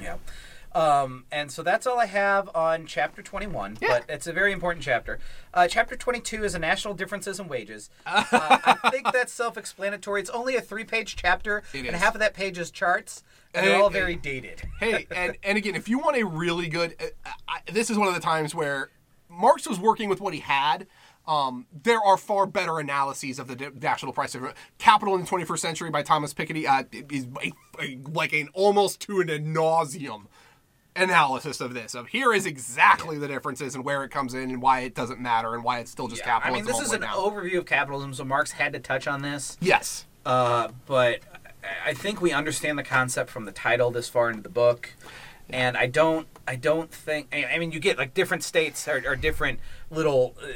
[0.00, 0.16] Yeah.
[0.76, 3.88] Um, and so that's all I have on chapter 21, Yeah.
[3.88, 5.18] but it's a very important chapter.
[5.54, 7.88] Uh, chapter 22 is a national differences in wages.
[8.06, 10.20] Uh, I think that's self explanatory.
[10.20, 12.02] It's only a three page chapter, It and is.
[12.02, 13.22] all of that page is charts,
[13.54, 14.62] and they're all very dated.
[14.80, 18.08] hey, and and again, if you want a really good, uh, I, this is one
[18.08, 18.90] of the times where
[19.30, 20.86] Marx was working with what he had.
[21.26, 25.26] Um, there are far better analyses of the di- national price of capital in the
[25.26, 26.66] 21st century by Thomas Piketty.
[26.66, 27.52] Uh, is a,
[27.82, 30.26] a, like an almost to an nauseum
[30.96, 31.94] analysis of this.
[31.94, 35.20] Of here is exactly the differences and where it comes in and why it doesn't
[35.20, 36.66] matter and why it's still just Yeah, I capitalism.
[36.66, 37.16] mean, this is an down.
[37.16, 39.56] overview of capitalism, so Marx had to touch on this.
[39.60, 40.06] yes.
[40.24, 41.20] Uh, but
[41.62, 44.90] I- I think we understand the concept from the title this far into the book,
[45.50, 46.26] and I don't.
[46.48, 47.28] I don't think.
[47.32, 49.58] I I mean, you get like different states or, are different
[49.90, 50.34] little.
[50.42, 50.46] Uh,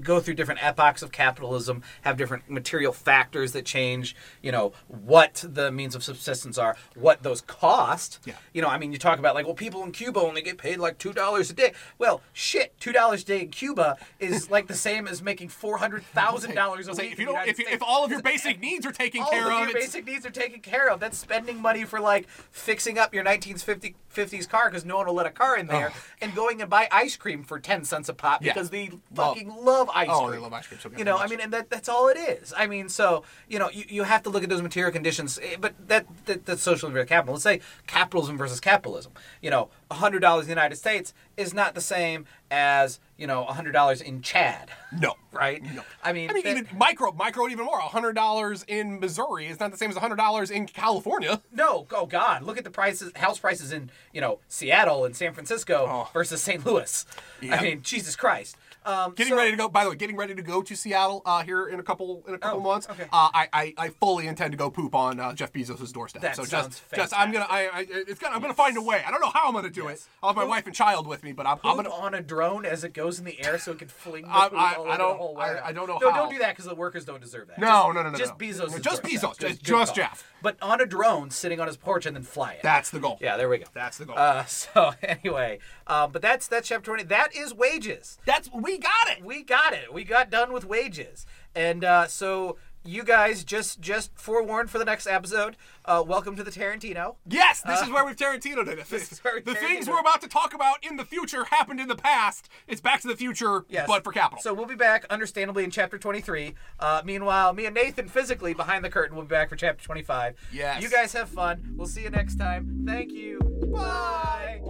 [0.00, 5.44] go through different epochs of capitalism have different material factors that change you know what
[5.46, 8.34] the means of subsistence are what those cost Yeah.
[8.54, 10.78] you know i mean you talk about like well people in cuba only get paid
[10.78, 14.66] like two dollars a day well shit two dollars a day in cuba is like
[14.66, 17.32] the same as making four hundred thousand dollars a Say, week if in you the
[17.32, 19.62] don't, United if, you, if all of your basic needs are taken all care of
[19.62, 21.00] of, your basic needs are taken care of.
[21.00, 25.26] That's spending money for like fixing up your 1950s car because no one will let
[25.26, 28.42] a car in there, and going and buy ice cream for 10 cents a pop
[28.42, 28.52] Yeah.
[28.54, 30.32] because they Well- fucking love ice Oh, cream.
[30.32, 32.52] they love ice cream so You know, I mean, and that that's all it is.
[32.56, 35.38] I mean, so you know, you, you have to look at those material conditions.
[35.42, 37.32] eh, But that, that that's socialism versus capitalism.
[37.34, 39.12] Let's say capitalism versus capitalism.
[39.40, 43.44] You know, hundred dollars in the United States is not the same as you know
[43.44, 44.70] hundred dollars in Chad.
[44.98, 45.14] no.
[45.32, 45.62] Right?
[45.62, 45.82] No.
[46.04, 47.80] I mean, I mean, that- even micro, micro, even more.
[47.80, 51.40] hundred dollars in Missouri is not the same as hundred dollars in California.
[51.50, 52.42] No, oh God!
[52.42, 56.10] Look at the prices, house prices in you know Seattle and San Francisco Oh.
[56.12, 56.66] versus St.
[56.66, 57.06] Louis.
[57.40, 57.56] Yeah.
[57.56, 58.58] I mean, Jesus Christ!
[58.84, 59.68] Um, Getting so- ready to go.
[59.68, 62.34] By the way, getting ready to go to Seattle uh, here in a couple in
[62.34, 62.88] a couple Oh, months.
[62.90, 63.04] okay.
[63.04, 66.22] Uh, I, I I fully intend to go poop on uh, Jeff Bezos' doorstep.
[66.22, 68.82] That so sounds just just I'm gonna I, I it's gonna I'm gonna find a
[68.82, 69.02] way.
[69.06, 70.02] I don't know how I'm gonna do Yes.
[70.02, 70.08] it.
[70.22, 71.90] I'll have my Poop- wife and child with me, but I'm, I'm gonna.
[71.90, 74.48] on a drone as it goes in the air so it can fling the I-
[74.48, 75.60] poop I- all I over don't- the whole I-.
[75.64, 76.16] I don't know No, how.
[76.22, 77.58] don't do that because the workers don't deserve that.
[77.58, 78.46] No, just, no, no, no, Just no.
[78.46, 78.80] Bezos.
[78.82, 79.02] Just.
[79.02, 79.94] Bezos, just- just.
[79.94, 80.24] Jeff.
[80.42, 82.62] But on a drone sitting on his porch and then fly it.
[82.62, 83.18] That's the goal.
[83.20, 83.66] yeah, there we go.
[83.72, 84.18] That's the goal.
[84.18, 87.04] Uh, so anyway, um, but that's that's chapter twenty.
[87.04, 88.18] That is wages.
[88.26, 89.24] That's we got it.
[89.24, 89.92] we got it.
[89.92, 91.26] We got done with wages.
[91.54, 95.56] And uh, so you guys just just forewarned for the next episode.
[95.84, 97.16] Uh, welcome to the Tarantino.
[97.28, 98.84] Yes, this is where we've Tarantinoed it.
[98.90, 101.88] this is where the things we're about to talk about in the future happened in
[101.88, 102.48] the past.
[102.68, 103.86] It's Back to the Future, Yes.
[103.86, 104.42] but for capital.
[104.42, 106.54] So we'll be back, understandably, in chapter 23.
[106.78, 110.36] Uh, meanwhile, me and Nathan, physically behind the curtain, will be back for chapter 25.
[110.52, 110.82] Yes.
[110.82, 111.74] You guys have fun.
[111.76, 112.84] We'll see you next time.
[112.86, 113.38] Thank you.
[113.72, 114.60] Bye.